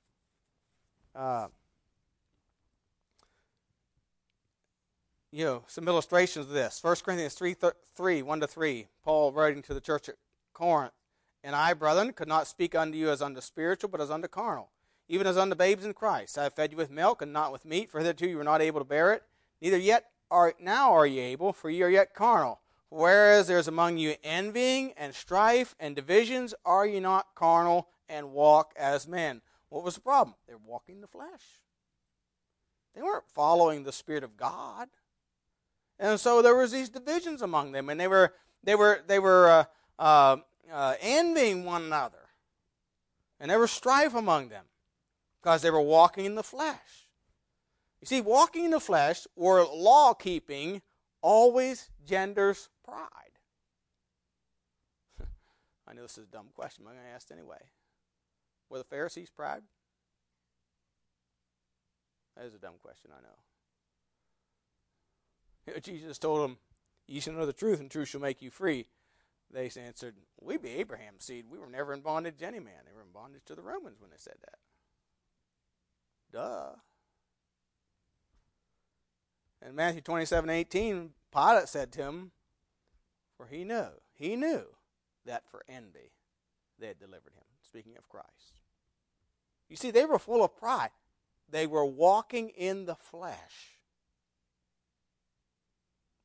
Uh, 1.15 1.47
you 5.31 5.45
know, 5.45 5.63
some 5.67 5.87
illustrations 5.87 6.47
of 6.47 6.53
this. 6.53 6.81
1 6.81 6.95
Corinthians 7.05 7.35
3, 7.35 7.55
3, 7.95 8.21
1 8.23 8.39
to 8.39 8.47
3, 8.47 8.87
Paul 9.03 9.31
writing 9.31 9.61
to 9.61 9.75
the 9.75 9.81
church 9.81 10.09
at 10.09 10.15
Corinth, 10.53 10.93
And 11.43 11.55
I, 11.55 11.73
brethren, 11.73 12.13
could 12.13 12.27
not 12.27 12.47
speak 12.47 12.73
unto 12.73 12.97
you 12.97 13.11
as 13.11 13.21
unto 13.21 13.41
spiritual, 13.41 13.89
but 13.89 14.01
as 14.01 14.09
unto 14.09 14.27
carnal, 14.27 14.71
even 15.07 15.27
as 15.27 15.37
unto 15.37 15.55
babes 15.55 15.85
in 15.85 15.93
Christ. 15.93 16.37
I 16.37 16.43
have 16.43 16.53
fed 16.53 16.71
you 16.71 16.77
with 16.77 16.91
milk, 16.91 17.21
and 17.21 17.33
not 17.33 17.51
with 17.51 17.65
meat, 17.65 17.89
for 17.89 17.99
hitherto 17.99 18.27
you 18.27 18.37
were 18.37 18.43
not 18.43 18.61
able 18.61 18.79
to 18.79 18.85
bear 18.85 19.13
it. 19.13 19.23
Neither 19.61 19.77
yet 19.77 20.05
are 20.31 20.53
now 20.59 20.91
are 20.93 21.05
ye 21.05 21.19
able, 21.19 21.53
for 21.53 21.69
ye 21.69 21.83
are 21.83 21.89
yet 21.89 22.13
carnal. 22.13 22.59
Whereas 22.89 23.47
there 23.47 23.57
is 23.57 23.67
among 23.67 23.97
you 23.97 24.15
envying 24.23 24.93
and 24.97 25.15
strife 25.15 25.75
and 25.79 25.95
divisions, 25.95 26.53
are 26.63 26.85
ye 26.85 26.99
not 26.99 27.27
carnal 27.35 27.87
and 28.07 28.31
walk 28.31 28.73
as 28.77 29.07
men? 29.07 29.41
What 29.69 29.83
was 29.83 29.95
the 29.95 30.01
problem? 30.01 30.35
They 30.47 30.53
were 30.53 30.59
walking 30.65 31.01
the 31.01 31.07
flesh. 31.07 31.41
They 32.93 33.01
weren't 33.01 33.27
following 33.33 33.83
the 33.83 33.91
Spirit 33.91 34.23
of 34.23 34.37
God. 34.37 34.89
And 35.97 36.19
so 36.19 36.41
there 36.41 36.55
was 36.55 36.71
these 36.71 36.89
divisions 36.89 37.41
among 37.41 37.71
them, 37.71 37.89
and 37.89 37.99
they 37.99 38.07
were 38.07 38.33
they 38.63 38.75
were 38.75 39.01
they 39.07 39.19
were 39.19 39.49
uh, 39.49 39.63
uh, 39.99 40.37
uh, 40.71 40.95
envying 41.01 41.65
one 41.65 41.83
another, 41.83 42.29
and 43.39 43.49
there 43.49 43.59
was 43.59 43.71
strife 43.71 44.13
among 44.13 44.49
them 44.49 44.65
because 45.43 45.61
they 45.61 45.69
were 45.69 45.81
walking 45.81 46.25
in 46.25 46.33
the 46.35 46.43
flesh. 46.43 47.07
You 48.01 48.07
see, 48.07 48.21
walking 48.21 48.63
in 48.65 48.71
the 48.71 48.79
flesh 48.79 49.27
or 49.35 49.65
law 49.65 50.13
keeping 50.13 50.81
always 51.21 51.89
genders 52.05 52.69
pride. 52.85 53.09
I 55.87 55.93
know 55.93 56.03
this 56.03 56.17
is 56.17 56.25
a 56.25 56.31
dumb 56.31 56.47
question, 56.55 56.85
but 56.85 56.91
I'm 56.91 56.97
going 56.97 57.07
to 57.07 57.13
ask 57.13 57.29
anyway. 57.31 57.61
Were 58.69 58.77
the 58.77 58.85
Pharisees 58.85 59.29
proud? 59.29 59.63
That 62.35 62.45
is 62.45 62.55
a 62.55 62.59
dumb 62.59 62.75
question, 62.81 63.11
I 63.15 63.21
know 65.73 65.79
Jesus 65.81 66.17
told 66.17 66.41
them, 66.41 66.57
You 67.07 67.21
shall 67.21 67.33
know 67.33 67.45
the 67.45 67.53
truth, 67.53 67.79
and 67.79 67.91
truth 67.91 68.09
shall 68.09 68.21
make 68.21 68.41
you 68.41 68.49
free. 68.49 68.87
They 69.51 69.69
answered, 69.79 70.15
We 70.41 70.57
be 70.57 70.71
Abraham's 70.71 71.25
seed. 71.25 71.45
We 71.49 71.59
were 71.59 71.69
never 71.69 71.93
in 71.93 72.01
bondage 72.01 72.39
to 72.39 72.47
any 72.47 72.59
man. 72.59 72.81
They 72.85 72.93
were 72.93 73.03
in 73.03 73.11
bondage 73.13 73.45
to 73.45 73.55
the 73.55 73.61
Romans 73.61 74.01
when 74.01 74.09
they 74.09 74.17
said 74.17 74.35
that. 74.41 74.55
Duh. 76.33 76.71
In 79.65 79.75
Matthew 79.75 80.01
27 80.01 80.49
18, 80.49 81.11
Pilate 81.31 81.69
said 81.69 81.91
to 81.93 82.01
him, 82.01 82.31
For 83.37 83.45
he 83.45 83.63
knew, 83.63 83.87
he 84.13 84.35
knew 84.35 84.63
that 85.25 85.43
for 85.49 85.63
envy 85.69 86.11
they 86.79 86.87
had 86.87 86.99
delivered 86.99 87.33
him. 87.33 87.43
Speaking 87.61 87.95
of 87.97 88.09
Christ. 88.09 88.59
You 89.69 89.77
see, 89.77 89.91
they 89.91 90.05
were 90.05 90.19
full 90.19 90.43
of 90.43 90.57
pride. 90.57 90.89
They 91.49 91.67
were 91.67 91.85
walking 91.85 92.49
in 92.49 92.85
the 92.85 92.95
flesh. 92.95 93.77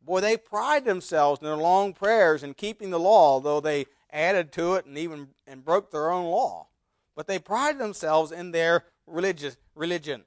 Boy, 0.00 0.20
they 0.20 0.36
pride 0.36 0.84
themselves 0.84 1.40
in 1.40 1.46
their 1.46 1.56
long 1.56 1.92
prayers 1.92 2.42
and 2.42 2.56
keeping 2.56 2.90
the 2.90 3.00
law, 3.00 3.40
though 3.40 3.60
they 3.60 3.86
added 4.10 4.52
to 4.52 4.74
it 4.74 4.86
and 4.86 4.96
even 4.96 5.28
and 5.46 5.64
broke 5.64 5.90
their 5.90 6.10
own 6.10 6.24
law. 6.24 6.68
But 7.14 7.26
they 7.26 7.38
pride 7.38 7.78
themselves 7.78 8.32
in 8.32 8.52
their 8.52 8.84
religious 9.08 9.56
religion. 9.74 10.24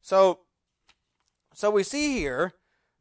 So 0.00 0.40
so 1.54 1.70
we 1.70 1.82
see 1.82 2.18
here 2.18 2.54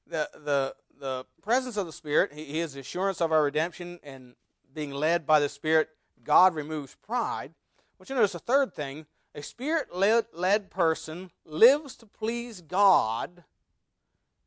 the 0.08 0.30
the 0.34 0.75
the 0.99 1.25
presence 1.41 1.78
of 1.78 1.86
the 1.86 1.93
Spirit. 1.93 2.34
He, 2.34 2.45
he 2.45 2.60
is 2.60 2.73
the 2.73 2.82
assurance 2.82 3.21
of 3.21 3.32
our 3.32 3.43
redemption 3.43 3.99
and 4.04 4.36
being 4.73 4.91
led 4.91 5.25
by 5.25 5.39
the 5.39 5.49
Spirit. 5.49 5.89
God 6.23 6.54
removes 6.54 6.95
pride. 6.95 7.54
But 7.97 8.10
you 8.10 8.15
notice 8.15 8.36
a 8.36 8.39
third 8.39 8.73
thing: 8.73 9.06
a 9.34 9.41
Spirit-led 9.41 10.69
person 10.69 11.32
lives 11.45 11.95
to 11.97 12.06
please 12.06 12.62
God, 12.62 13.43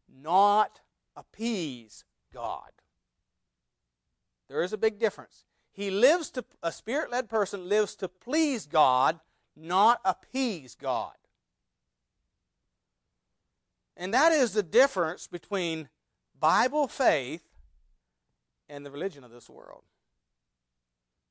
not 0.09 0.81
appease 1.17 2.05
God. 2.33 2.71
There 4.49 4.63
is 4.63 4.73
a 4.73 4.79
big 4.79 4.99
difference. 4.99 5.45
He 5.73 5.91
lives 5.91 6.31
to 6.33 6.45
a 6.63 6.71
Spirit-led 6.71 7.31
person 7.31 7.69
lives 7.69 7.95
to 7.97 8.09
please 8.09 8.67
God, 8.67 9.21
not 9.57 10.01
appease 10.05 10.75
God. 10.75 11.15
And 13.97 14.15
that 14.15 14.33
is 14.33 14.53
the 14.53 14.63
difference 14.63 15.27
between 15.27 15.89
Bible 16.39 16.89
faith 16.89 17.43
and 18.69 18.85
the 18.85 18.91
religion 18.91 19.23
of 19.23 19.31
this 19.31 19.51
world. 19.51 19.83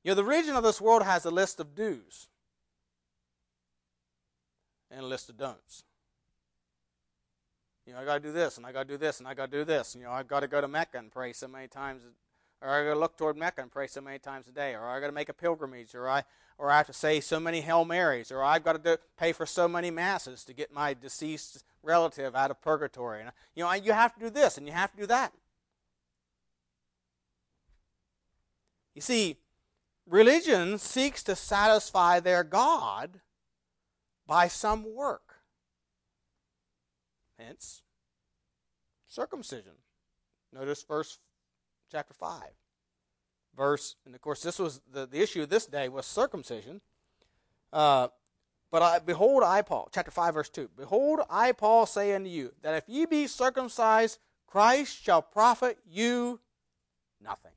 You 0.04 0.12
know, 0.12 0.16
the 0.16 0.24
religion 0.24 0.56
of 0.56 0.64
this 0.64 0.80
world 0.80 1.04
has 1.04 1.26
a 1.26 1.32
list 1.32 1.60
of 1.60 1.76
do's 1.76 2.28
and 4.90 5.02
a 5.02 5.08
list 5.08 5.30
of 5.30 5.38
don'ts. 5.38 5.84
You 7.86 7.94
know, 7.94 8.00
I 8.00 8.06
got 8.06 8.16
to 8.16 8.20
do 8.20 8.32
this, 8.32 8.58
and 8.58 8.66
I 8.66 8.72
got 8.72 8.88
to 8.88 8.94
do 8.94 8.98
this, 8.98 9.20
and 9.20 9.28
I 9.28 9.34
got 9.34 9.52
to 9.52 9.58
do 9.58 9.64
this. 9.64 9.96
You 9.96 10.04
know, 10.04 10.12
I 10.12 10.24
got 10.24 10.42
to 10.42 10.48
go 10.48 10.62
to 10.62 10.68
Mecca 10.68 10.98
and 10.98 11.12
pray 11.12 11.34
so 11.34 11.48
many 11.48 11.68
times, 11.68 12.04
or 12.62 12.70
I 12.70 12.84
got 12.84 12.94
to 12.94 13.00
look 13.00 13.18
toward 13.18 13.38
Mecca 13.38 13.62
and 13.62 13.72
pray 13.72 13.88
so 13.88 14.02
many 14.02 14.20
times 14.20 14.48
a 14.48 14.52
day, 14.52 14.76
or 14.76 14.88
I 14.88 15.00
got 15.00 15.08
to 15.08 15.14
make 15.14 15.30
a 15.30 15.34
pilgrimage, 15.34 15.96
or 15.96 16.08
I, 16.08 16.24
or 16.62 16.70
I 16.70 16.78
have 16.78 16.86
to 16.86 16.94
say 16.94 17.20
so 17.20 17.40
many 17.40 17.62
Hail 17.62 17.86
Marys, 17.86 18.32
or 18.32 18.44
I've 18.44 18.64
got 18.64 18.74
to 18.74 18.78
do, 18.78 18.98
pay 19.18 19.32
for 19.32 19.48
so 19.48 19.68
many 19.68 19.90
masses 19.90 20.44
to 20.44 20.54
get 20.54 20.72
my 20.72 20.94
deceased 20.94 21.64
relative 21.82 22.36
out 22.36 22.52
of 22.52 22.62
purgatory. 22.62 23.22
And, 23.22 23.32
you 23.56 23.64
know, 23.64 23.74
you 23.74 23.94
have 23.94 24.14
to 24.14 24.20
do 24.20 24.30
this 24.30 24.60
and 24.60 24.68
you 24.68 24.74
have 24.74 24.92
to 24.92 24.98
do 24.98 25.08
that. 25.08 25.34
You 28.94 29.02
see, 29.02 29.38
religion 30.06 30.78
seeks 30.78 31.24
to 31.24 31.36
satisfy 31.36 32.20
their 32.20 32.44
God 32.44 33.22
by 34.28 34.48
some 34.48 34.94
work. 34.94 35.38
Hence, 37.40 37.82
circumcision. 39.08 39.74
Notice 40.54 40.84
verse 40.84 41.18
chapter 41.92 42.14
5. 42.14 42.44
Verse, 43.56 43.96
and 44.06 44.16
of 44.16 44.22
course, 44.22 44.42
this 44.42 44.60
was 44.60 44.82
the, 44.92 45.06
the 45.06 45.22
issue 45.22 45.44
of 45.44 45.50
this 45.50 45.66
day 45.66 45.90
was 45.90 46.06
circumcision. 46.06 46.82
Uh, 47.74 48.08
but 48.72 48.82
I, 48.82 49.00
behold, 49.00 49.44
I, 49.44 49.62
Paul, 49.62 49.90
chapter 49.94 50.12
5, 50.12 50.34
verse 50.34 50.50
2. 50.50 50.70
Behold, 50.78 51.20
I, 51.30 51.52
Paul, 51.52 51.86
say 51.86 52.14
unto 52.14 52.30
you, 52.30 52.54
that 52.62 52.76
if 52.76 52.84
ye 52.88 53.06
be 53.06 53.28
circumcised, 53.28 54.20
Christ 54.48 55.04
shall 55.04 55.22
profit 55.22 55.78
you 55.90 56.40
nothing. 57.22 57.52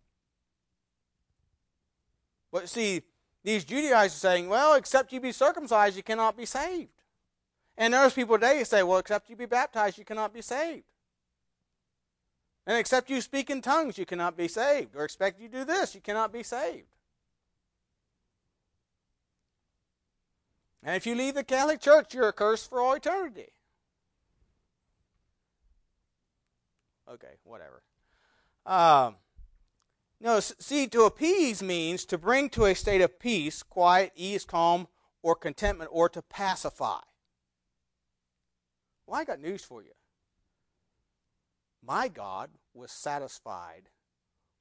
But 2.51 2.69
see, 2.69 3.03
these 3.45 3.65
Judaizers 3.65 4.17
are 4.17 4.29
saying, 4.29 4.49
well, 4.49 4.75
except 4.75 5.13
you 5.13 5.21
be 5.21 5.33
circumcised, 5.33 5.97
you 5.97 6.03
cannot 6.03 6.37
be 6.37 6.47
saved. 6.47 6.91
And 7.77 7.93
there's 7.93 8.13
people 8.13 8.37
today 8.37 8.59
who 8.59 8.65
say, 8.65 8.83
well, 8.83 8.99
except 8.99 9.29
you 9.29 9.37
be 9.37 9.47
baptized, 9.47 9.99
you 9.99 10.05
cannot 10.05 10.33
be 10.33 10.43
saved. 10.43 10.85
And 12.67 12.79
except 12.79 13.11
you 13.11 13.21
speak 13.21 13.51
in 13.51 13.61
tongues, 13.61 13.99
you 13.99 14.07
cannot 14.07 14.37
be 14.37 14.49
saved. 14.49 14.97
Or 14.97 15.05
expect 15.05 15.41
you 15.41 15.49
do 15.49 15.65
this, 15.65 15.95
you 15.95 16.01
cannot 16.01 16.33
be 16.33 16.43
saved. 16.43 16.89
And 20.83 20.97
if 20.97 21.07
you 21.07 21.15
leave 21.15 21.35
the 21.35 21.45
Catholic 21.45 21.81
Church, 21.81 22.15
you're 22.15 22.29
accursed 22.29 22.69
for 22.69 22.81
all 22.81 22.95
eternity. 22.95 23.49
Okay, 27.11 27.37
whatever. 27.45 27.83
Um, 28.67 29.17
no, 30.21 30.41
see, 30.41 30.87
to 30.89 31.03
appease 31.03 31.63
means 31.63 32.05
to 32.07 32.19
bring 32.19 32.49
to 32.51 32.65
a 32.65 32.75
state 32.75 33.03
of 33.03 33.19
peace, 33.19 33.63
quiet, 33.63 34.13
ease, 34.15 34.45
calm, 34.45 34.89
or 35.23 35.35
contentment, 35.35 35.91
or 35.93 36.09
to 36.11 36.23
pacify. 36.23 37.01
Well, 39.07 39.21
I 39.21 39.25
got 39.25 39.41
news 39.41 39.63
for 39.63 39.83
you. 39.83 39.91
My 41.87 42.09
God 42.09 42.51
was 42.73 42.91
satisfied 42.91 43.91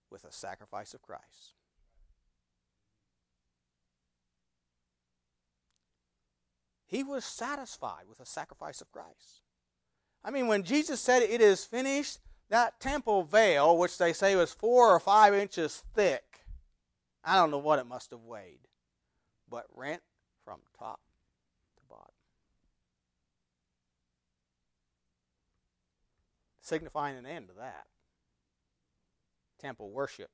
with 0.10 0.24
the 0.24 0.32
sacrifice 0.32 0.94
of 0.94 1.02
Christ. 1.02 1.54
He 6.86 7.04
was 7.04 7.26
satisfied 7.26 8.04
with 8.08 8.20
the 8.20 8.26
sacrifice 8.26 8.82
of 8.82 8.92
Christ. 8.92 9.42
I 10.24 10.32
mean, 10.32 10.48
when 10.48 10.64
Jesus 10.64 11.00
said 11.02 11.24
it 11.24 11.42
is 11.42 11.66
finished, 11.66 12.20
that 12.50 12.80
temple 12.80 13.24
veil, 13.24 13.78
which 13.78 13.98
they 13.98 14.14
say 14.14 14.36
was 14.36 14.54
four 14.54 14.92
or 14.92 15.00
five 15.00 15.34
inches 15.34 15.84
thick, 15.96 16.46
I 17.24 17.36
don't 17.36 17.52
know 17.52 17.58
what 17.58 17.80
it 17.80 17.88
must 17.88 18.12
have 18.12 18.20
weighed, 18.20 18.68
but 19.50 19.66
rent 19.74 20.02
from 20.46 20.60
top 20.78 21.00
to 21.78 21.82
bottom. 21.90 22.14
Signifying 26.64 27.18
an 27.18 27.26
end 27.26 27.50
to 27.50 27.54
that. 27.56 27.86
Temple 29.60 29.92
worship. 29.92 30.30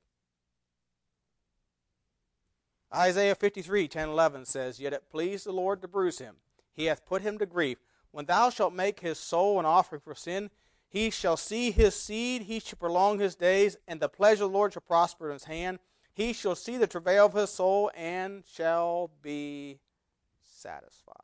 Isaiah 2.94 3.34
53, 3.34 3.88
10, 3.88 4.08
11 4.08 4.44
says, 4.44 4.78
Yet 4.78 4.92
it 4.92 5.10
pleased 5.10 5.44
the 5.44 5.52
Lord 5.52 5.82
to 5.82 5.88
bruise 5.88 6.18
him. 6.18 6.36
He 6.72 6.84
hath 6.84 7.04
put 7.04 7.22
him 7.22 7.36
to 7.38 7.46
grief. 7.46 7.78
When 8.12 8.26
thou 8.26 8.48
shalt 8.50 8.72
make 8.72 9.00
his 9.00 9.18
soul 9.18 9.58
an 9.58 9.66
offering 9.66 10.00
for 10.00 10.14
sin, 10.14 10.50
he 10.88 11.10
shall 11.10 11.36
see 11.36 11.72
his 11.72 11.96
seed, 11.96 12.42
he 12.42 12.60
shall 12.60 12.78
prolong 12.78 13.18
his 13.18 13.34
days, 13.34 13.76
and 13.88 13.98
the 13.98 14.08
pleasure 14.08 14.44
of 14.44 14.52
the 14.52 14.56
Lord 14.56 14.72
shall 14.72 14.82
prosper 14.82 15.26
in 15.26 15.32
his 15.32 15.44
hand. 15.44 15.80
He 16.12 16.32
shall 16.32 16.54
see 16.54 16.76
the 16.76 16.86
travail 16.86 17.26
of 17.26 17.34
his 17.34 17.50
soul, 17.50 17.90
and 17.96 18.44
shall 18.46 19.10
be 19.20 19.80
satisfied. 20.42 21.14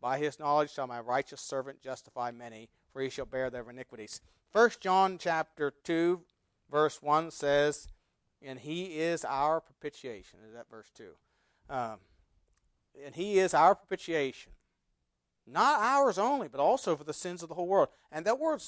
By 0.00 0.18
his 0.18 0.40
knowledge 0.40 0.72
shall 0.72 0.88
my 0.88 1.00
righteous 1.00 1.40
servant 1.40 1.80
justify 1.80 2.32
many, 2.32 2.68
for 2.94 3.02
he 3.02 3.10
shall 3.10 3.26
bear 3.26 3.50
their 3.50 3.68
iniquities. 3.68 4.22
First 4.52 4.80
John 4.80 5.18
chapter 5.18 5.74
2, 5.82 6.22
verse 6.70 7.02
1 7.02 7.32
says, 7.32 7.88
and 8.40 8.60
he 8.60 9.00
is 9.00 9.24
our 9.24 9.60
propitiation. 9.60 10.38
Is 10.46 10.54
that 10.54 10.70
verse 10.70 10.90
2? 10.96 11.08
Um, 11.68 11.96
and 13.04 13.14
he 13.16 13.38
is 13.38 13.52
our 13.52 13.74
propitiation. 13.74 14.52
Not 15.46 15.80
ours 15.80 16.18
only, 16.18 16.48
but 16.48 16.60
also 16.60 16.94
for 16.96 17.04
the 17.04 17.12
sins 17.12 17.42
of 17.42 17.48
the 17.48 17.54
whole 17.54 17.66
world. 17.66 17.88
And 18.12 18.24
that 18.26 18.38
word 18.38 18.62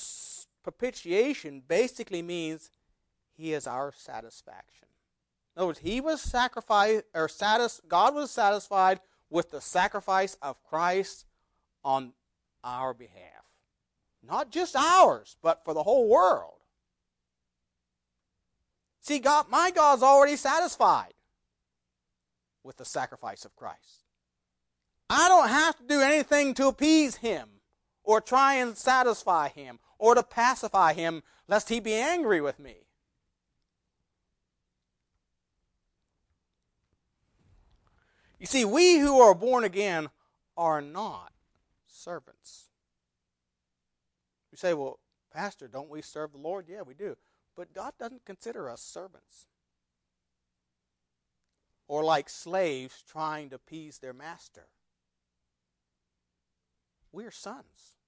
propitiation 0.64 1.62
basically 1.66 2.20
means 2.20 2.70
he 3.36 3.52
is 3.52 3.66
our 3.66 3.92
satisfaction. 3.96 4.88
In 5.54 5.60
other 5.60 5.68
words, 5.68 5.78
he 5.78 6.00
was 6.00 6.20
sacrificed, 6.20 7.04
or 7.14 7.28
satis, 7.28 7.80
God 7.86 8.14
was 8.14 8.30
satisfied 8.30 9.00
with 9.30 9.50
the 9.50 9.60
sacrifice 9.60 10.36
of 10.42 10.62
Christ 10.64 11.26
on 11.84 12.12
our 12.64 12.92
behalf. 12.92 13.45
Not 14.26 14.50
just 14.50 14.74
ours, 14.74 15.36
but 15.42 15.64
for 15.64 15.74
the 15.74 15.82
whole 15.82 16.08
world. 16.08 16.54
See, 19.00 19.18
God, 19.18 19.46
my 19.48 19.70
God's 19.70 20.02
already 20.02 20.36
satisfied 20.36 21.14
with 22.64 22.76
the 22.76 22.84
sacrifice 22.84 23.44
of 23.44 23.54
Christ. 23.54 24.04
I 25.08 25.28
don't 25.28 25.48
have 25.48 25.76
to 25.78 25.84
do 25.84 26.00
anything 26.00 26.54
to 26.54 26.66
appease 26.66 27.16
him 27.16 27.48
or 28.02 28.20
try 28.20 28.54
and 28.54 28.76
satisfy 28.76 29.48
him 29.48 29.78
or 29.98 30.14
to 30.16 30.22
pacify 30.22 30.92
him 30.92 31.22
lest 31.46 31.68
he 31.68 31.78
be 31.78 31.94
angry 31.94 32.40
with 32.40 32.58
me. 32.58 32.86
You 38.38 38.46
see, 38.46 38.64
we 38.64 38.98
who 38.98 39.20
are 39.20 39.34
born 39.34 39.64
again 39.64 40.08
are 40.56 40.82
not 40.82 41.32
servants. 41.86 42.65
You 44.56 44.68
say, 44.68 44.72
well, 44.72 45.00
Pastor, 45.30 45.68
don't 45.68 45.90
we 45.90 46.00
serve 46.00 46.32
the 46.32 46.38
Lord? 46.38 46.64
Yeah, 46.66 46.80
we 46.80 46.94
do. 46.94 47.18
But 47.54 47.74
God 47.74 47.92
doesn't 47.98 48.24
consider 48.24 48.70
us 48.70 48.80
servants 48.80 49.48
or 51.88 52.02
like 52.02 52.30
slaves 52.30 53.04
trying 53.06 53.50
to 53.50 53.56
appease 53.56 53.98
their 53.98 54.14
master. 54.14 54.68
We 57.12 57.26
are 57.26 57.30
sons. 57.30 57.98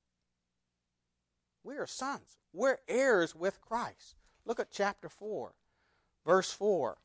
We 1.62 1.76
are 1.76 1.86
sons. 1.86 2.38
We're 2.54 2.78
heirs 2.88 3.34
with 3.34 3.60
Christ. 3.60 4.16
Look 4.46 4.58
at 4.58 4.70
chapter 4.70 5.10
4, 5.10 5.52
verse 6.24 6.50
4. 6.50 6.96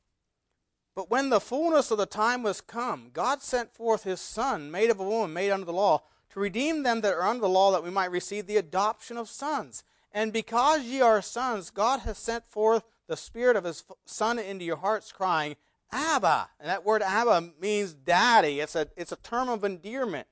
But 0.96 1.12
when 1.12 1.30
the 1.30 1.42
fullness 1.42 1.92
of 1.92 1.98
the 1.98 2.06
time 2.06 2.44
was 2.44 2.62
come, 2.62 3.10
God 3.12 3.42
sent 3.42 3.74
forth 3.74 4.06
his 4.06 4.22
Son, 4.22 4.72
made 4.72 4.90
of 4.90 5.02
a 5.02 5.04
woman, 5.04 5.34
made 5.34 5.52
under 5.52 5.66
the 5.66 5.74
law, 5.74 6.04
to 6.34 6.40
redeem 6.40 6.82
them 6.84 7.02
that 7.02 7.14
are 7.14 7.24
under 7.24 7.42
the 7.42 7.50
law, 7.50 7.72
that 7.72 7.84
we 7.84 7.92
might 7.92 8.12
receive 8.12 8.48
the 8.48 8.58
adoption 8.58 9.18
of 9.18 9.30
sons. 9.30 9.84
And 10.12 10.34
because 10.34 10.84
ye 10.84 11.00
are 11.00 11.22
sons, 11.22 11.70
God 11.70 12.02
hath 12.02 12.18
sent 12.18 12.46
forth 12.48 12.84
the 13.08 13.16
Spirit 13.18 13.56
of 13.56 13.64
His 13.64 13.84
Son 14.06 14.40
into 14.40 14.66
your 14.66 14.78
hearts, 14.78 15.12
crying, 15.12 15.56
Abba. 15.92 16.50
And 16.60 16.70
that 16.70 16.84
word 16.84 17.04
Abba 17.04 17.52
means 17.62 17.94
daddy. 17.94 18.60
It's 18.60 18.76
a, 18.76 18.88
it's 18.98 19.12
a 19.12 19.18
term 19.18 19.48
of 19.48 19.64
endearment. 19.64 20.28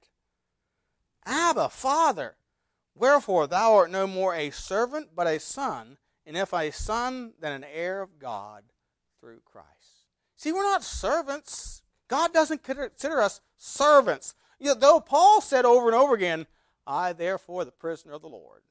Abba, 1.26 1.70
Father. 1.70 2.36
Wherefore 2.96 3.46
thou 3.48 3.76
art 3.76 3.92
no 3.92 4.08
more 4.08 4.36
a 4.36 4.50
servant, 4.50 5.10
but 5.16 5.28
a 5.28 5.40
son, 5.40 5.98
and 6.26 6.36
if 6.36 6.54
a 6.54 6.72
son, 6.72 7.34
then 7.40 7.54
an 7.54 7.66
heir 7.72 8.02
of 8.02 8.20
God 8.20 8.64
through 9.20 9.42
Christ. 9.46 9.68
See, 10.36 10.52
we're 10.52 10.64
not 10.64 10.84
servants. 10.84 11.84
God 12.08 12.34
doesn't 12.34 12.64
consider 12.64 13.22
us 13.22 13.40
servants. 13.58 14.36
You 14.62 14.68
know, 14.68 14.76
though 14.76 15.00
Paul 15.00 15.42
said 15.42 15.66
over 15.66 15.88
and 15.88 15.96
over 15.96 16.14
again, 16.14 16.46
I 16.86 17.14
therefore 17.14 17.66
the 17.66 17.72
prisoner 17.72 18.14
of 18.14 18.22
the 18.22 18.30
Lord. 18.30 18.62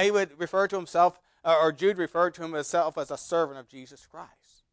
He 0.00 0.10
would 0.10 0.38
refer 0.38 0.68
to 0.68 0.76
himself, 0.76 1.18
or 1.42 1.72
Jude 1.72 1.96
referred 1.96 2.34
to 2.34 2.42
himself 2.42 2.98
as 2.98 3.10
a 3.10 3.16
servant 3.16 3.58
of 3.58 3.68
Jesus 3.68 4.06
Christ. 4.06 4.64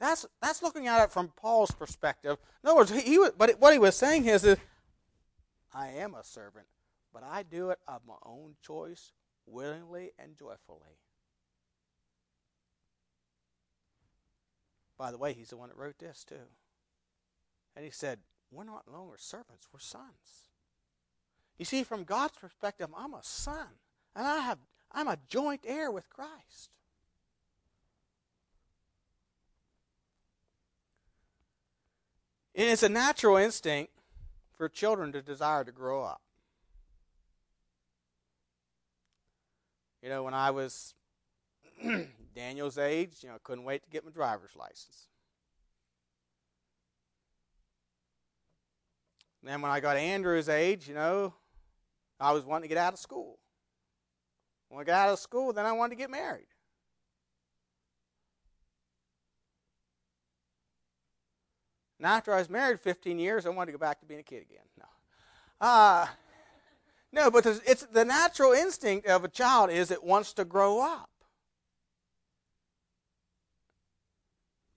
That's, 0.00 0.26
that's 0.40 0.60
looking 0.60 0.88
at 0.88 1.04
it 1.04 1.12
from 1.12 1.28
Paul's 1.36 1.70
perspective. 1.70 2.36
In 2.62 2.68
other 2.68 2.76
words, 2.76 2.90
he, 2.90 3.00
he 3.00 3.28
but 3.38 3.60
what 3.60 3.72
he 3.72 3.78
was 3.78 3.94
saying 3.94 4.26
is, 4.26 4.44
is, 4.44 4.58
I 5.72 5.88
am 5.90 6.14
a 6.14 6.24
servant, 6.24 6.66
but 7.14 7.22
I 7.22 7.44
do 7.44 7.70
it 7.70 7.78
of 7.86 8.02
my 8.06 8.16
own 8.24 8.56
choice, 8.60 9.12
willingly 9.46 10.10
and 10.18 10.36
joyfully. 10.36 10.98
By 14.98 15.12
the 15.12 15.18
way, 15.18 15.32
he's 15.32 15.50
the 15.50 15.56
one 15.56 15.68
that 15.68 15.78
wrote 15.78 15.98
this, 15.98 16.24
too. 16.24 16.34
And 17.76 17.84
he 17.84 17.90
said, 17.90 18.18
We're 18.52 18.64
not 18.64 18.86
longer 18.86 19.16
servants, 19.18 19.66
we're 19.72 19.80
sons. 19.80 20.50
You 21.58 21.64
see, 21.64 21.84
from 21.84 22.04
God's 22.04 22.36
perspective, 22.36 22.88
I'm 22.96 23.14
a 23.14 23.22
son. 23.22 23.66
And 24.14 24.26
I 24.26 24.40
have 24.40 24.58
I'm 24.92 25.08
a 25.08 25.18
joint 25.26 25.62
heir 25.66 25.90
with 25.90 26.08
Christ. 26.10 26.76
And 32.54 32.68
it's 32.68 32.82
a 32.82 32.88
natural 32.88 33.38
instinct 33.38 33.92
for 34.56 34.68
children 34.68 35.12
to 35.12 35.22
desire 35.22 35.64
to 35.64 35.72
grow 35.72 36.02
up. 36.04 36.20
You 40.02 40.10
know, 40.10 40.24
when 40.24 40.34
I 40.34 40.50
was 40.50 40.94
Daniel's 42.34 42.76
age, 42.76 43.18
you 43.22 43.30
know, 43.30 43.36
I 43.36 43.38
couldn't 43.42 43.64
wait 43.64 43.82
to 43.84 43.90
get 43.90 44.04
my 44.04 44.10
driver's 44.10 44.54
license. 44.56 45.08
And 49.42 49.50
then 49.50 49.60
when 49.60 49.72
I 49.72 49.80
got 49.80 49.96
Andrew's 49.96 50.48
age, 50.48 50.88
you 50.88 50.94
know, 50.94 51.34
I 52.20 52.32
was 52.32 52.44
wanting 52.44 52.62
to 52.62 52.68
get 52.68 52.78
out 52.78 52.92
of 52.92 52.98
school. 53.00 53.38
When 54.68 54.80
I 54.80 54.84
got 54.84 55.08
out 55.08 55.12
of 55.12 55.18
school, 55.18 55.52
then 55.52 55.66
I 55.66 55.72
wanted 55.72 55.90
to 55.90 55.96
get 55.96 56.10
married. 56.10 56.46
And 61.98 62.06
after 62.06 62.32
I 62.32 62.38
was 62.38 62.48
married 62.48 62.80
15 62.80 63.18
years, 63.18 63.46
I 63.46 63.50
wanted 63.50 63.72
to 63.72 63.78
go 63.78 63.80
back 63.80 64.00
to 64.00 64.06
being 64.06 64.20
a 64.20 64.24
kid 64.24 64.42
again. 64.42 64.64
No. 64.78 64.86
Uh, 65.60 66.06
no, 67.12 67.30
but 67.30 67.46
it's 67.46 67.84
the 67.86 68.04
natural 68.04 68.52
instinct 68.52 69.06
of 69.06 69.24
a 69.24 69.28
child 69.28 69.70
is 69.70 69.90
it 69.90 70.02
wants 70.02 70.32
to 70.34 70.44
grow 70.44 70.80
up. 70.80 71.10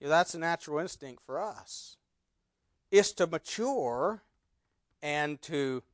Yeah, 0.00 0.08
that's 0.08 0.34
a 0.34 0.38
natural 0.38 0.78
instinct 0.78 1.22
for 1.24 1.40
us. 1.40 1.96
It's 2.90 3.12
to 3.14 3.26
mature 3.26 4.22
and 5.06 5.40
to 5.40 5.84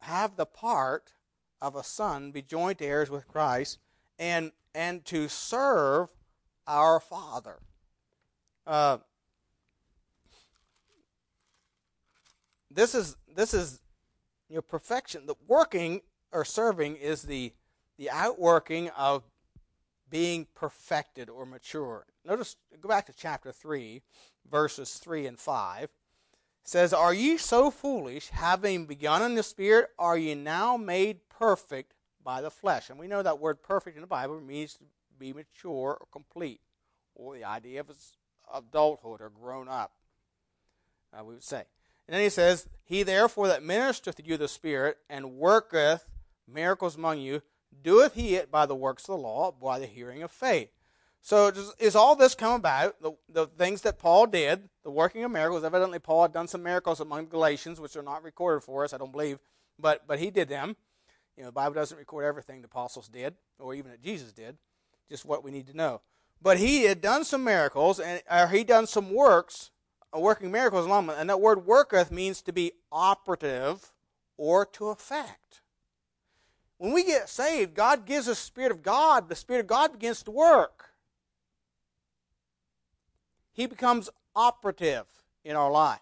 have 0.00 0.36
the 0.36 0.44
part 0.44 1.14
of 1.62 1.74
a 1.74 1.82
son, 1.82 2.32
be 2.32 2.42
joint 2.42 2.82
heirs 2.82 3.08
with 3.08 3.26
Christ, 3.26 3.78
and 4.18 4.52
and 4.74 5.02
to 5.06 5.26
serve 5.26 6.10
our 6.66 7.00
Father. 7.00 7.60
Uh, 8.66 8.98
this 12.70 12.94
is 12.94 13.16
this 13.34 13.54
is 13.54 13.80
you 14.50 14.56
know 14.56 14.62
perfection. 14.62 15.24
The 15.24 15.34
working 15.48 16.02
or 16.30 16.44
serving 16.44 16.96
is 16.96 17.22
the 17.22 17.54
the 17.96 18.10
outworking 18.10 18.90
of 18.90 19.22
being 20.10 20.46
perfected 20.54 21.30
or 21.30 21.46
mature. 21.46 22.04
Notice 22.22 22.56
go 22.82 22.90
back 22.90 23.06
to 23.06 23.14
chapter 23.14 23.50
three, 23.50 24.02
verses 24.46 24.98
three 24.98 25.26
and 25.26 25.40
five 25.40 25.88
says, 26.64 26.92
Are 26.92 27.14
ye 27.14 27.36
so 27.36 27.70
foolish, 27.70 28.28
having 28.28 28.86
begun 28.86 29.22
in 29.22 29.34
the 29.34 29.42
Spirit, 29.42 29.90
are 29.98 30.16
ye 30.16 30.34
now 30.34 30.76
made 30.76 31.28
perfect 31.28 31.94
by 32.24 32.40
the 32.40 32.50
flesh? 32.50 32.90
And 32.90 32.98
we 32.98 33.08
know 33.08 33.22
that 33.22 33.40
word 33.40 33.62
perfect 33.62 33.96
in 33.96 34.00
the 34.00 34.06
Bible 34.06 34.40
means 34.40 34.74
to 34.74 34.84
be 35.18 35.32
mature 35.32 35.96
or 36.00 36.06
complete, 36.10 36.60
or 37.14 37.34
the 37.34 37.44
idea 37.44 37.80
of 37.80 37.90
adulthood 38.52 39.20
or 39.20 39.30
grown 39.30 39.68
up, 39.68 39.92
uh, 41.12 41.24
we 41.24 41.34
would 41.34 41.42
say. 41.42 41.64
And 42.06 42.14
then 42.14 42.22
he 42.22 42.28
says, 42.28 42.68
He 42.84 43.02
therefore 43.02 43.48
that 43.48 43.62
ministereth 43.62 44.16
to 44.16 44.24
you 44.24 44.36
the 44.36 44.48
Spirit, 44.48 44.98
and 45.08 45.36
worketh 45.36 46.06
miracles 46.46 46.96
among 46.96 47.20
you, 47.20 47.42
doeth 47.82 48.14
he 48.14 48.34
it 48.34 48.50
by 48.50 48.66
the 48.66 48.74
works 48.74 49.04
of 49.04 49.08
the 49.08 49.16
law, 49.18 49.52
by 49.52 49.78
the 49.78 49.86
hearing 49.86 50.22
of 50.22 50.30
faith. 50.30 50.70
So 51.24 51.52
is 51.78 51.94
all 51.94 52.16
this 52.16 52.34
come 52.34 52.54
about? 52.54 53.00
The, 53.00 53.12
the 53.28 53.46
things 53.46 53.82
that 53.82 53.98
Paul 53.98 54.26
did, 54.26 54.68
the 54.82 54.90
working 54.90 55.22
of 55.22 55.30
miracles. 55.30 55.62
Evidently, 55.62 56.00
Paul 56.00 56.22
had 56.22 56.32
done 56.32 56.48
some 56.48 56.64
miracles 56.64 56.98
among 57.00 57.26
the 57.26 57.30
Galatians, 57.30 57.80
which 57.80 57.96
are 57.96 58.02
not 58.02 58.24
recorded 58.24 58.62
for 58.64 58.82
us, 58.82 58.92
I 58.92 58.98
don't 58.98 59.12
believe, 59.12 59.38
but 59.78 60.06
but 60.06 60.18
he 60.18 60.30
did 60.32 60.48
them. 60.48 60.76
You 61.36 61.44
know, 61.44 61.48
the 61.48 61.52
Bible 61.52 61.74
doesn't 61.74 61.96
record 61.96 62.24
everything 62.24 62.60
the 62.60 62.66
apostles 62.66 63.08
did, 63.08 63.34
or 63.58 63.72
even 63.72 63.92
that 63.92 64.02
Jesus 64.02 64.32
did. 64.32 64.58
Just 65.08 65.24
what 65.24 65.44
we 65.44 65.50
need 65.52 65.68
to 65.68 65.76
know. 65.76 66.00
but 66.42 66.58
he 66.58 66.84
had 66.84 67.00
done 67.00 67.24
some 67.24 67.44
miracles, 67.44 68.00
and 68.00 68.20
or 68.30 68.48
he 68.48 68.64
done 68.64 68.86
some 68.86 69.14
works, 69.14 69.70
working 70.12 70.50
miracles 70.50 70.86
along. 70.86 71.08
And 71.10 71.30
that 71.30 71.40
word 71.40 71.64
"worketh" 71.64 72.10
means 72.10 72.42
to 72.42 72.52
be 72.52 72.72
operative 72.90 73.92
or 74.36 74.66
to 74.66 74.88
effect. 74.88 75.62
When 76.78 76.92
we 76.92 77.04
get 77.04 77.28
saved, 77.28 77.74
God 77.74 78.04
gives 78.06 78.28
us 78.28 78.40
the 78.40 78.46
Spirit 78.46 78.72
of 78.72 78.82
God. 78.82 79.28
The 79.28 79.36
Spirit 79.36 79.60
of 79.60 79.66
God 79.68 79.92
begins 79.92 80.22
to 80.24 80.32
work. 80.32 80.91
He 83.52 83.66
becomes 83.66 84.08
operative 84.34 85.06
in 85.44 85.56
our 85.56 85.70
life 85.70 86.00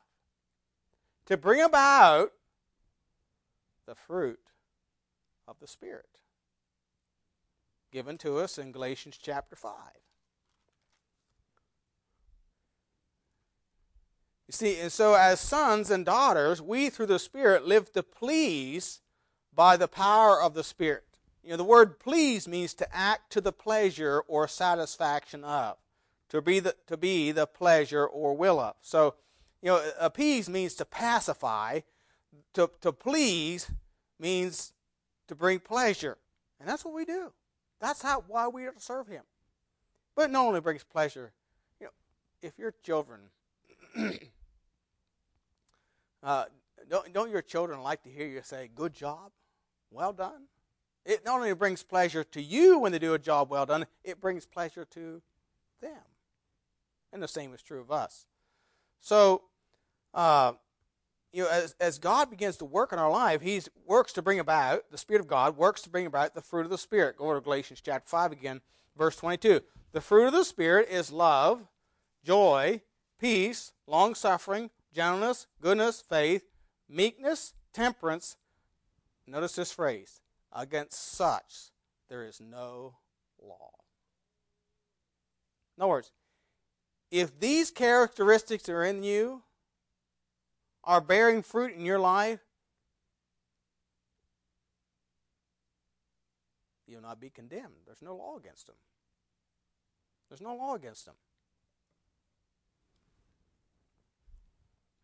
to 1.26 1.36
bring 1.36 1.60
about 1.60 2.32
the 3.86 3.94
fruit 3.94 4.40
of 5.48 5.58
the 5.60 5.66
Spirit 5.66 6.06
given 7.90 8.16
to 8.18 8.38
us 8.38 8.58
in 8.58 8.72
Galatians 8.72 9.18
chapter 9.20 9.56
5. 9.56 9.72
You 14.46 14.52
see, 14.52 14.80
and 14.80 14.90
so 14.90 15.14
as 15.14 15.40
sons 15.40 15.90
and 15.90 16.04
daughters, 16.04 16.60
we 16.60 16.90
through 16.90 17.06
the 17.06 17.18
Spirit 17.18 17.66
live 17.66 17.92
to 17.92 18.02
please 18.02 19.00
by 19.54 19.76
the 19.76 19.88
power 19.88 20.42
of 20.42 20.54
the 20.54 20.64
Spirit. 20.64 21.04
You 21.42 21.50
know, 21.50 21.56
the 21.56 21.64
word 21.64 22.00
please 22.00 22.48
means 22.48 22.74
to 22.74 22.96
act 22.96 23.32
to 23.32 23.40
the 23.40 23.52
pleasure 23.52 24.22
or 24.26 24.48
satisfaction 24.48 25.44
of, 25.44 25.76
to 26.30 26.40
be 26.40 26.60
the, 26.60 26.74
to 26.86 26.96
be 26.96 27.32
the 27.32 27.46
pleasure 27.46 28.06
or 28.06 28.36
will 28.36 28.58
of. 28.58 28.76
So, 28.80 29.14
you 29.62 29.68
know, 29.68 29.90
appease 29.98 30.48
means 30.48 30.74
to 30.74 30.84
pacify, 30.84 31.80
to, 32.54 32.70
to 32.80 32.92
please 32.92 33.70
means 34.18 34.72
to 35.28 35.34
bring 35.34 35.60
pleasure. 35.60 36.16
And 36.58 36.68
that's 36.68 36.84
what 36.84 36.94
we 36.94 37.04
do. 37.04 37.32
That's 37.80 38.02
how 38.02 38.24
why 38.26 38.48
we 38.48 38.64
are 38.66 38.72
to 38.72 38.80
serve 38.80 39.08
him. 39.08 39.22
But 40.14 40.26
it 40.26 40.30
not 40.32 40.46
only 40.46 40.60
brings 40.60 40.84
pleasure, 40.84 41.32
you 41.80 41.86
know, 41.86 41.92
if 42.42 42.58
your 42.58 42.74
children 42.82 43.20
uh, 46.22 46.44
don't, 46.88 47.12
don't 47.12 47.30
your 47.30 47.42
children 47.42 47.82
like 47.82 48.02
to 48.02 48.10
hear 48.10 48.26
you 48.26 48.40
say, 48.42 48.70
good 48.74 48.92
job, 48.92 49.32
well 49.90 50.12
done? 50.12 50.42
It 51.04 51.24
not 51.24 51.36
only 51.36 51.54
brings 51.54 51.82
pleasure 51.82 52.22
to 52.24 52.42
you 52.42 52.78
when 52.78 52.92
they 52.92 52.98
do 52.98 53.14
a 53.14 53.18
job 53.18 53.50
well 53.50 53.64
done, 53.66 53.86
it 54.04 54.20
brings 54.20 54.44
pleasure 54.44 54.84
to 54.90 55.22
them. 55.80 55.98
And 57.12 57.22
the 57.22 57.28
same 57.28 57.52
is 57.54 57.62
true 57.62 57.80
of 57.80 57.90
us. 57.90 58.26
So, 59.00 59.42
uh, 60.14 60.52
you 61.32 61.44
know, 61.44 61.48
as, 61.50 61.74
as 61.80 61.98
God 61.98 62.30
begins 62.30 62.56
to 62.58 62.64
work 62.64 62.92
in 62.92 62.98
our 62.98 63.10
life, 63.10 63.40
He 63.40 63.60
works 63.86 64.12
to 64.14 64.22
bring 64.22 64.38
about, 64.38 64.90
the 64.90 64.98
Spirit 64.98 65.20
of 65.20 65.28
God 65.28 65.56
works 65.56 65.82
to 65.82 65.90
bring 65.90 66.06
about 66.06 66.34
the 66.34 66.42
fruit 66.42 66.64
of 66.64 66.70
the 66.70 66.78
Spirit. 66.78 67.16
Go 67.16 67.32
to 67.34 67.40
Galatians 67.40 67.80
chapter 67.80 68.08
5 68.08 68.32
again, 68.32 68.60
verse 68.96 69.16
22. 69.16 69.60
The 69.92 70.00
fruit 70.00 70.26
of 70.26 70.32
the 70.32 70.44
Spirit 70.44 70.88
is 70.90 71.12
love, 71.12 71.66
joy, 72.24 72.82
peace, 73.18 73.72
long 73.86 74.14
suffering, 74.14 74.70
gentleness, 74.92 75.46
goodness, 75.60 76.00
faith, 76.00 76.44
meekness, 76.88 77.54
temperance. 77.72 78.36
Notice 79.26 79.54
this 79.54 79.72
phrase 79.72 80.20
against 80.52 81.12
such 81.12 81.70
there 82.08 82.24
is 82.24 82.40
no 82.40 82.96
law. 83.40 83.70
In 85.76 85.82
other 85.82 85.90
words, 85.90 86.10
if 87.10 87.38
these 87.38 87.70
characteristics 87.70 88.68
are 88.68 88.84
in 88.84 89.02
you, 89.02 89.42
are 90.84 91.00
bearing 91.00 91.42
fruit 91.42 91.74
in 91.74 91.84
your 91.84 91.98
life, 91.98 92.40
you'll 96.86 97.02
not 97.02 97.20
be 97.20 97.30
condemned. 97.30 97.74
There's 97.86 98.02
no 98.02 98.14
law 98.14 98.36
against 98.36 98.66
them. 98.66 98.76
There's 100.28 100.40
no 100.40 100.54
law 100.54 100.74
against 100.74 101.06
them. 101.06 101.14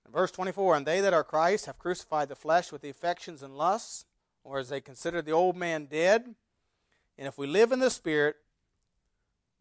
In 0.06 0.12
verse 0.12 0.30
24, 0.30 0.76
and 0.76 0.86
they 0.86 1.00
that 1.00 1.12
are 1.12 1.24
Christ 1.24 1.66
have 1.66 1.78
crucified 1.78 2.28
the 2.28 2.36
flesh 2.36 2.70
with 2.70 2.80
the 2.80 2.88
affections 2.90 3.42
and 3.42 3.56
lusts, 3.56 4.04
or 4.44 4.60
as 4.60 4.68
they 4.68 4.80
consider 4.80 5.20
the 5.20 5.32
old 5.32 5.56
man 5.56 5.86
dead. 5.86 6.36
And 7.18 7.26
if 7.26 7.36
we 7.36 7.48
live 7.48 7.72
in 7.72 7.80
the 7.80 7.90
Spirit, 7.90 8.36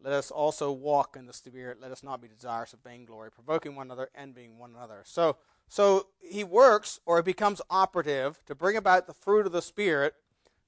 let 0.02 0.12
us 0.12 0.30
also 0.30 0.70
walk 0.70 1.16
in 1.18 1.26
the 1.26 1.32
Spirit. 1.32 1.80
Let 1.80 1.90
us 1.90 2.02
not 2.02 2.20
be 2.20 2.28
desirous 2.28 2.72
of 2.72 2.80
vainglory, 2.84 3.30
provoking 3.30 3.74
one 3.74 3.86
another, 3.86 4.10
envying 4.14 4.58
one 4.58 4.70
another. 4.70 5.02
So, 5.04 5.36
so 5.68 6.08
he 6.20 6.44
works 6.44 7.00
or 7.06 7.22
becomes 7.22 7.60
operative 7.70 8.40
to 8.46 8.54
bring 8.54 8.76
about 8.76 9.06
the 9.06 9.14
fruit 9.14 9.46
of 9.46 9.52
the 9.52 9.62
Spirit. 9.62 10.14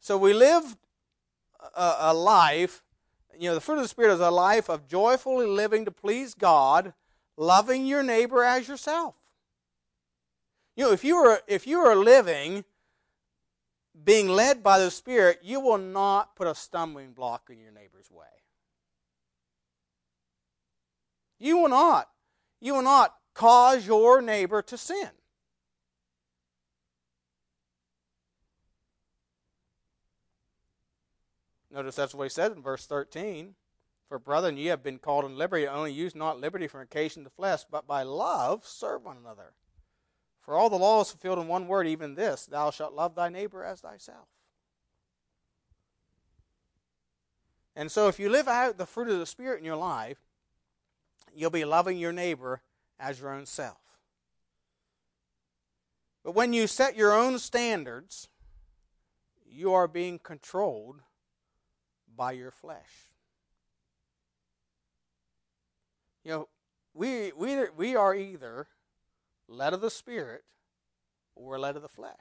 So 0.01 0.17
we 0.17 0.33
live 0.33 0.77
a, 1.77 1.97
a 2.01 2.15
life, 2.15 2.83
you 3.39 3.49
know, 3.49 3.55
the 3.55 3.61
fruit 3.61 3.77
of 3.77 3.83
the 3.83 3.89
Spirit 3.89 4.15
is 4.15 4.21
a 4.21 4.31
life 4.31 4.69
of 4.69 4.89
joyfully 4.89 5.47
living 5.47 5.85
to 5.85 5.91
please 5.91 6.35
God, 6.35 6.95
loving 7.37 7.87
your 7.87 8.03
neighbor 8.03 8.43
as 8.43 8.67
yourself. 8.67 9.15
You 10.75 10.85
know, 10.85 10.93
if 10.93 11.05
you 11.05 11.17
are 11.17 11.41
if 11.49 11.67
you 11.67 11.81
are 11.81 11.97
living 11.97 12.65
being 14.05 14.29
led 14.29 14.63
by 14.63 14.79
the 14.79 14.91
Spirit, 14.91 15.41
you 15.43 15.61
will 15.61 15.79
not 15.79 16.37
put 16.37 16.47
a 16.47 16.55
stumbling 16.55 17.13
block 17.13 17.51
in 17.51 17.59
your 17.59 17.73
neighbor's 17.73 18.11
way. 18.11 18.27
You 21.39 21.59
will 21.59 21.69
not. 21.69 22.09
You 22.61 22.75
will 22.75 22.83
not 22.83 23.15
cause 23.35 23.87
your 23.87 24.21
neighbor 24.21 24.63
to 24.63 24.77
sin. 24.77 25.11
Notice 31.71 31.97
that's 31.97 32.15
what 32.15 32.25
he 32.25 32.31
said 32.31 32.53
in 32.53 32.63
verse 32.63 32.87
13. 32.87 33.55
For 34.09 34.19
brethren, 34.19 34.57
ye 34.57 34.67
have 34.67 34.83
been 34.83 34.99
called 34.99 35.27
in 35.27 35.37
liberty, 35.37 35.69
only 35.69 35.93
use 35.93 36.15
not 36.15 36.41
liberty 36.41 36.67
for 36.67 36.81
occasion 36.81 37.25
to 37.25 37.31
flesh, 37.31 37.61
but 37.71 37.87
by 37.87 38.03
love 38.03 38.67
serve 38.67 39.05
one 39.05 39.19
another. 39.19 39.53
For 40.41 40.55
all 40.55 40.71
the 40.71 40.77
law 40.77 41.03
is 41.03 41.11
fulfilled 41.11 41.39
in 41.39 41.47
one 41.47 41.69
word, 41.69 41.87
even 41.87 42.15
this 42.15 42.47
Thou 42.47 42.71
shalt 42.71 42.95
love 42.95 43.15
thy 43.15 43.29
neighbor 43.29 43.63
as 43.63 43.83
thyself. 43.83 44.29
And 47.77 47.93
so, 47.93 48.09
if 48.09 48.19
you 48.19 48.31
live 48.31 48.49
out 48.49 48.79
the 48.79 48.87
fruit 48.87 49.11
of 49.11 49.19
the 49.19 49.27
Spirit 49.27 49.59
in 49.59 49.65
your 49.67 49.77
life, 49.77 50.19
you'll 51.35 51.51
be 51.51 51.65
loving 51.65 51.99
your 51.99 52.13
neighbor 52.13 52.63
as 52.99 53.21
your 53.21 53.33
own 53.33 53.47
self. 53.47 53.79
But 56.25 56.35
when 56.35 56.53
you 56.53 56.67
set 56.67 56.97
your 56.97 57.13
own 57.13 57.39
standards, 57.39 58.29
you 59.47 59.73
are 59.73 59.89
being 59.89 60.19
controlled 60.19 61.01
by 62.15 62.33
your 62.33 62.51
flesh. 62.51 63.13
You 66.25 66.31
know, 66.33 66.49
we, 66.93 67.33
we, 67.33 67.57
we 67.77 67.97
are 67.97 68.15
either 68.15 68.67
led 69.49 69.73
of 69.73 69.81
the 69.81 69.91
Spirit 69.91 70.45
or 71.35 71.59
led 71.59 71.77
of 71.77 71.83
the 71.83 71.89
flesh. 71.89 72.13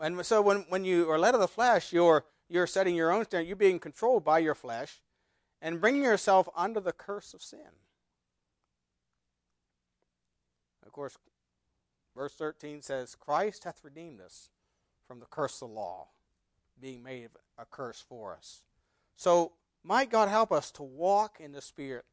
And 0.00 0.24
so 0.24 0.40
when, 0.40 0.64
when 0.68 0.84
you 0.84 1.10
are 1.10 1.18
led 1.18 1.34
of 1.34 1.40
the 1.40 1.48
flesh, 1.48 1.92
you're 1.92 2.24
you're 2.48 2.66
setting 2.66 2.94
your 2.94 3.12
own 3.12 3.24
standard. 3.24 3.46
You're 3.46 3.56
being 3.56 3.78
controlled 3.78 4.24
by 4.24 4.38
your 4.38 4.54
flesh 4.54 5.00
and 5.60 5.80
bringing 5.80 6.02
yourself 6.02 6.48
under 6.56 6.80
the 6.80 6.92
curse 6.92 7.34
of 7.34 7.42
sin. 7.42 7.60
Of 10.84 10.92
course, 10.92 11.16
verse 12.16 12.34
13 12.34 12.82
says, 12.82 13.14
Christ 13.14 13.64
hath 13.64 13.84
redeemed 13.84 14.20
us 14.20 14.50
from 15.06 15.20
the 15.20 15.26
curse 15.26 15.60
of 15.60 15.68
the 15.68 15.74
law, 15.74 16.08
being 16.80 17.02
made 17.02 17.30
a 17.58 17.66
curse 17.66 18.02
for 18.06 18.34
us. 18.34 18.62
So, 19.16 19.52
might 19.84 20.10
God 20.10 20.28
help 20.28 20.50
us 20.50 20.70
to 20.72 20.82
walk 20.82 21.38
in 21.40 21.52
the 21.52 21.62
Spirit. 21.62 22.04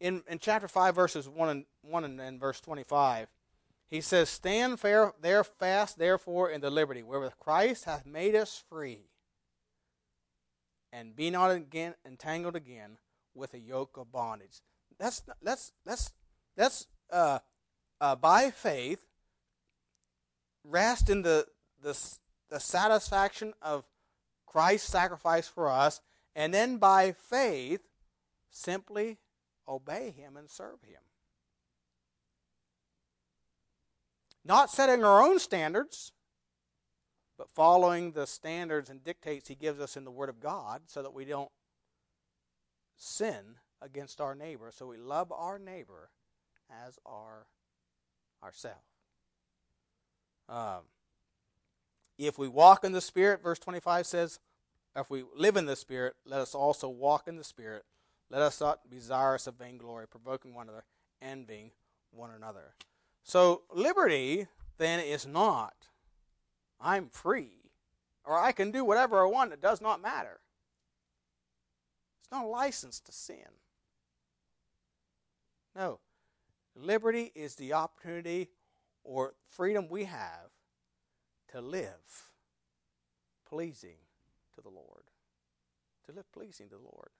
In, 0.00 0.22
in 0.28 0.38
chapter 0.38 0.68
5, 0.68 0.94
verses 0.94 1.28
1 1.28 1.48
and, 1.48 1.64
1 1.82 2.04
and, 2.04 2.20
and 2.20 2.40
verse 2.40 2.60
25, 2.60 3.28
he 3.88 4.00
says, 4.00 4.28
Stand 4.28 4.80
fair, 4.80 5.12
there 5.20 5.44
fast, 5.44 5.98
therefore, 5.98 6.50
in 6.50 6.60
the 6.60 6.70
liberty 6.70 7.02
wherewith 7.02 7.34
Christ 7.38 7.84
hath 7.84 8.06
made 8.06 8.34
us 8.34 8.62
free 8.68 9.11
and 10.92 11.16
be 11.16 11.30
not 11.30 11.50
again 11.50 11.94
entangled 12.06 12.56
again 12.56 12.98
with 13.34 13.54
a 13.54 13.58
yoke 13.58 13.96
of 13.96 14.12
bondage. 14.12 14.60
That's 14.98 15.22
that's 15.42 15.72
that's 15.84 16.12
that's 16.56 16.86
uh, 17.10 17.38
uh, 18.00 18.16
by 18.16 18.50
faith 18.50 19.04
rest 20.64 21.10
in 21.10 21.22
the, 21.22 21.46
the 21.82 21.98
the 22.50 22.60
satisfaction 22.60 23.54
of 23.62 23.84
Christ's 24.46 24.90
sacrifice 24.90 25.48
for 25.48 25.68
us, 25.68 26.00
and 26.36 26.52
then 26.52 26.76
by 26.76 27.12
faith 27.12 27.80
simply 28.50 29.18
obey 29.66 30.10
Him 30.10 30.36
and 30.36 30.50
serve 30.50 30.82
Him. 30.82 31.00
Not 34.44 34.70
setting 34.70 35.04
our 35.04 35.22
own 35.22 35.38
standards, 35.38 36.12
but 37.42 37.50
following 37.50 38.12
the 38.12 38.24
standards 38.24 38.88
and 38.88 39.02
dictates 39.02 39.48
he 39.48 39.56
gives 39.56 39.80
us 39.80 39.96
in 39.96 40.04
the 40.04 40.12
Word 40.12 40.28
of 40.28 40.38
God 40.38 40.82
so 40.86 41.02
that 41.02 41.12
we 41.12 41.24
don't 41.24 41.50
sin 42.96 43.56
against 43.80 44.20
our 44.20 44.36
neighbor. 44.36 44.70
So 44.72 44.86
we 44.86 44.96
love 44.96 45.32
our 45.32 45.58
neighbor 45.58 46.10
as 46.86 47.00
our 47.04 47.48
ourselves. 48.44 48.78
Um, 50.48 50.82
If 52.16 52.38
we 52.38 52.46
walk 52.46 52.84
in 52.84 52.92
the 52.92 53.00
Spirit, 53.00 53.42
verse 53.42 53.58
25 53.58 54.06
says, 54.06 54.38
if 54.94 55.10
we 55.10 55.24
live 55.36 55.56
in 55.56 55.66
the 55.66 55.74
Spirit, 55.74 56.14
let 56.24 56.40
us 56.40 56.54
also 56.54 56.88
walk 56.88 57.26
in 57.26 57.34
the 57.34 57.42
Spirit. 57.42 57.84
Let 58.30 58.42
us 58.42 58.60
not 58.60 58.88
be 58.88 58.98
desirous 58.98 59.48
of 59.48 59.58
vainglory, 59.58 60.06
provoking 60.06 60.54
one 60.54 60.68
another, 60.68 60.84
envying 61.20 61.72
one 62.12 62.30
another. 62.30 62.76
So, 63.24 63.62
liberty 63.74 64.46
then 64.78 65.00
is 65.00 65.26
not, 65.26 65.88
I'm 66.82 67.08
free, 67.08 67.70
or 68.24 68.38
I 68.38 68.52
can 68.52 68.70
do 68.70 68.84
whatever 68.84 69.22
I 69.22 69.28
want, 69.28 69.52
it 69.52 69.62
does 69.62 69.80
not 69.80 70.02
matter. 70.02 70.40
It's 72.20 72.32
not 72.32 72.44
a 72.44 72.48
license 72.48 73.00
to 73.00 73.12
sin. 73.12 73.36
No. 75.76 76.00
Liberty 76.74 77.30
is 77.34 77.54
the 77.54 77.74
opportunity 77.74 78.48
or 79.04 79.34
freedom 79.50 79.88
we 79.88 80.04
have 80.04 80.50
to 81.52 81.60
live 81.60 82.30
pleasing 83.48 83.98
to 84.54 84.62
the 84.62 84.70
Lord. 84.70 85.04
To 86.06 86.12
live 86.12 86.30
pleasing 86.32 86.68
to 86.70 86.76
the 86.76 86.82
Lord. 86.82 87.10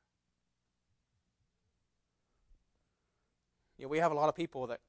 You 3.76 3.84
know, 3.84 3.88
we 3.88 3.98
have 3.98 4.12
a 4.12 4.14
lot 4.14 4.28
of 4.28 4.34
people 4.34 4.66
that 4.68 4.80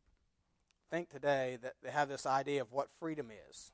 think 0.90 1.10
today 1.10 1.58
that 1.62 1.74
they 1.82 1.90
have 1.90 2.10
this 2.10 2.26
idea 2.26 2.62
of 2.62 2.72
what 2.72 2.90
freedom 3.00 3.30
is. 3.50 3.72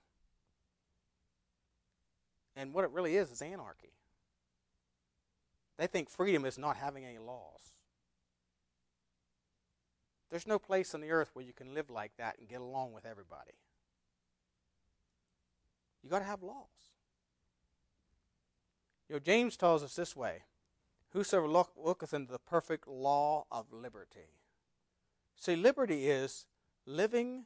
And 2.56 2.74
what 2.74 2.84
it 2.84 2.92
really 2.92 3.16
is 3.16 3.32
is 3.32 3.42
anarchy. 3.42 3.94
They 5.78 5.88
think 5.88 6.10
freedom 6.10 6.46
is 6.46 6.58
not 6.58 6.76
having 6.76 7.06
any 7.06 7.18
laws. 7.18 7.74
There's 10.30 10.46
no 10.46 10.60
place 10.60 10.94
on 10.94 11.02
the 11.02 11.10
earth 11.10 11.30
where 11.34 11.46
you 11.46 11.54
can 11.54 11.74
live 11.74 11.90
like 11.90 12.12
that 12.18 12.38
and 12.38 12.48
get 12.48 12.62
along 12.62 12.94
with 12.94 13.06
everybody. 13.06 13.54
You 16.04 16.10
got 16.10 16.20
to 16.20 16.26
have 16.26 16.44
laws. 16.44 16.94
You 19.08 19.16
know, 19.16 19.20
James 19.20 19.58
tells 19.58 19.84
us 19.84 19.96
this 19.96 20.16
way 20.16 20.44
Whosoever 21.12 21.48
look, 21.48 21.72
looketh 21.76 22.14
into 22.14 22.32
the 22.32 22.40
perfect 22.40 22.88
law 22.88 23.46
of 23.52 23.72
liberty. 23.72 24.36
See, 25.36 25.56
liberty 25.56 26.08
is 26.08 26.46
living 26.86 27.46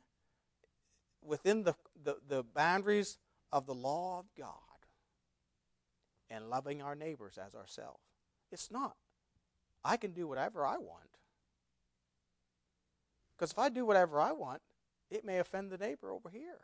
within 1.22 1.64
the, 1.64 1.76
the, 2.04 2.18
the 2.28 2.44
boundaries 2.44 3.20
of 3.52 3.66
the 3.66 3.74
law 3.74 4.20
of 4.20 4.26
God 4.38 4.73
and 6.34 6.50
loving 6.50 6.82
our 6.82 6.96
neighbors 6.96 7.38
as 7.38 7.54
ourselves. 7.54 8.00
It's 8.52 8.72
not. 8.72 8.96
I 9.86 9.98
can 9.98 10.12
do 10.12 10.28
whatever 10.28 10.66
I 10.66 10.78
want. 10.78 11.18
Because 13.36 13.52
if 13.52 13.60
I 13.60 13.70
do 13.70 13.86
whatever 13.86 14.20
I 14.20 14.32
want, 14.32 14.62
it 15.12 15.24
may 15.24 15.40
offend 15.40 15.70
the 15.72 15.78
neighbor 15.78 16.12
over 16.12 16.30
here. 16.30 16.62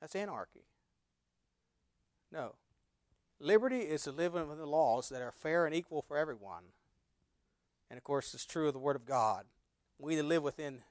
That's 0.00 0.14
anarchy. 0.14 0.64
No. 2.32 2.54
Liberty 3.40 3.80
is 3.80 4.04
to 4.04 4.12
live 4.12 4.34
within 4.34 4.58
the 4.58 4.66
laws 4.66 5.08
that 5.08 5.22
are 5.22 5.32
fair 5.32 5.66
and 5.66 5.74
equal 5.74 6.02
for 6.02 6.16
everyone. 6.16 6.64
And 7.90 7.98
of 7.98 8.04
course, 8.04 8.32
it's 8.34 8.46
true 8.46 8.68
of 8.68 8.72
the 8.72 8.78
Word 8.78 8.96
of 8.96 9.04
God. 9.04 9.44
We 9.98 10.20
live 10.22 10.42
within 10.42 10.82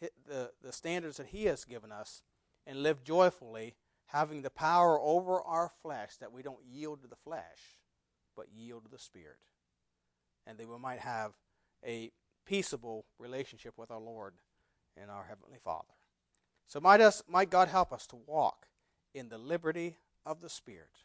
the, 0.00 0.50
the 0.62 0.72
standards 0.72 1.16
that 1.16 1.28
He 1.28 1.44
has 1.44 1.64
given 1.64 1.92
us 1.92 2.22
and 2.66 2.82
live 2.82 3.04
joyfully, 3.04 3.74
having 4.06 4.42
the 4.42 4.50
power 4.50 5.00
over 5.00 5.40
our 5.40 5.70
flesh 5.82 6.16
that 6.18 6.32
we 6.32 6.42
don't 6.42 6.64
yield 6.70 7.02
to 7.02 7.08
the 7.08 7.16
flesh, 7.16 7.78
but 8.36 8.46
yield 8.54 8.84
to 8.84 8.90
the 8.90 8.98
Spirit. 8.98 9.38
And 10.46 10.58
that 10.58 10.68
we 10.68 10.78
might 10.78 11.00
have 11.00 11.32
a 11.86 12.10
peaceable 12.44 13.06
relationship 13.18 13.74
with 13.76 13.90
our 13.90 14.00
Lord 14.00 14.34
and 15.00 15.10
our 15.10 15.24
Heavenly 15.24 15.58
Father. 15.58 15.94
So 16.66 16.80
might, 16.80 17.00
us, 17.00 17.22
might 17.28 17.50
God 17.50 17.68
help 17.68 17.92
us 17.92 18.06
to 18.08 18.16
walk 18.26 18.66
in 19.14 19.28
the 19.28 19.38
liberty 19.38 19.96
of 20.24 20.40
the 20.40 20.48
Spirit 20.48 21.04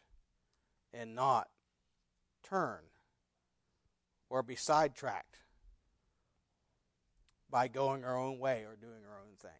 and 0.92 1.14
not 1.14 1.48
turn 2.42 2.80
or 4.30 4.42
be 4.42 4.56
sidetracked 4.56 5.38
by 7.50 7.68
going 7.68 8.04
our 8.04 8.18
own 8.18 8.38
way 8.38 8.64
or 8.66 8.76
doing 8.76 9.02
our 9.08 9.20
own 9.20 9.36
thing. 9.40 9.50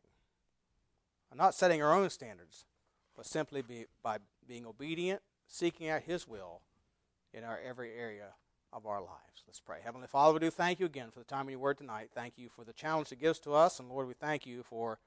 I'm 1.30 1.38
not 1.38 1.54
setting 1.54 1.82
our 1.82 1.92
own 1.92 2.10
standards, 2.10 2.64
but 3.18 3.26
simply 3.26 3.62
be, 3.62 3.84
by 4.00 4.18
being 4.46 4.64
obedient, 4.64 5.20
seeking 5.48 5.88
out 5.88 6.02
His 6.02 6.28
will 6.28 6.60
in 7.34 7.42
our 7.42 7.58
every 7.58 7.92
area 7.92 8.28
of 8.72 8.86
our 8.86 9.00
lives. 9.00 9.42
Let's 9.44 9.58
pray. 9.58 9.78
Heavenly 9.82 10.06
Father, 10.06 10.34
we 10.34 10.38
do 10.38 10.50
thank 10.50 10.78
you 10.78 10.86
again 10.86 11.10
for 11.10 11.18
the 11.18 11.24
time 11.24 11.46
of 11.46 11.50
your 11.50 11.58
word 11.58 11.78
tonight. 11.78 12.10
Thank 12.14 12.34
you 12.38 12.48
for 12.48 12.64
the 12.64 12.72
challenge 12.72 13.10
it 13.10 13.20
gives 13.20 13.40
to 13.40 13.54
us. 13.54 13.80
And 13.80 13.88
Lord, 13.88 14.06
we 14.06 14.14
thank 14.14 14.46
you 14.46 14.62
for 14.62 15.00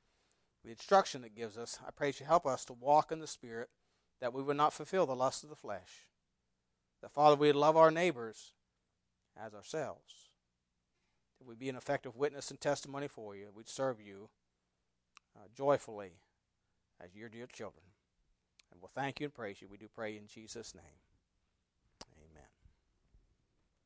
the 0.66 0.72
instruction 0.72 1.24
it 1.24 1.38
gives 1.38 1.58
us. 1.58 1.80
I 1.88 1.92
pray 1.92 2.14
you 2.20 2.26
help 2.26 2.46
us 2.46 2.66
to 2.66 2.74
walk 2.74 3.14
in 3.14 3.20
the 3.20 3.28
Spirit, 3.28 3.70
that 4.20 4.34
we 4.34 4.44
would 4.44 4.58
not 4.58 4.74
fulfill 4.74 5.06
the 5.06 5.16
lust 5.16 5.44
of 5.44 5.50
the 5.50 5.56
flesh. 5.56 6.06
That, 7.02 7.14
Father, 7.14 7.38
we 7.38 7.48
would 7.48 7.56
love 7.56 7.78
our 7.78 7.92
neighbors 7.92 8.52
as 9.42 9.54
ourselves. 9.54 10.32
That 11.40 11.48
we'd 11.48 11.60
be 11.60 11.70
an 11.70 11.78
effective 11.78 12.18
witness 12.18 12.52
and 12.52 12.60
testimony 12.60 13.08
for 13.08 13.38
you. 13.38 13.48
We'd 13.56 13.70
serve 13.70 14.02
you 14.02 14.28
uh, 15.34 15.48
joyfully 15.56 16.12
as 17.02 17.16
your 17.16 17.30
dear 17.30 17.48
children. 17.48 17.86
We'll 18.82 18.92
thank 18.96 19.20
you 19.20 19.26
and 19.26 19.34
praise 19.34 19.62
you. 19.62 19.68
We 19.70 19.78
do 19.78 19.88
pray 19.94 20.18
in 20.18 20.26
Jesus' 20.28 20.74
name. 20.74 21.11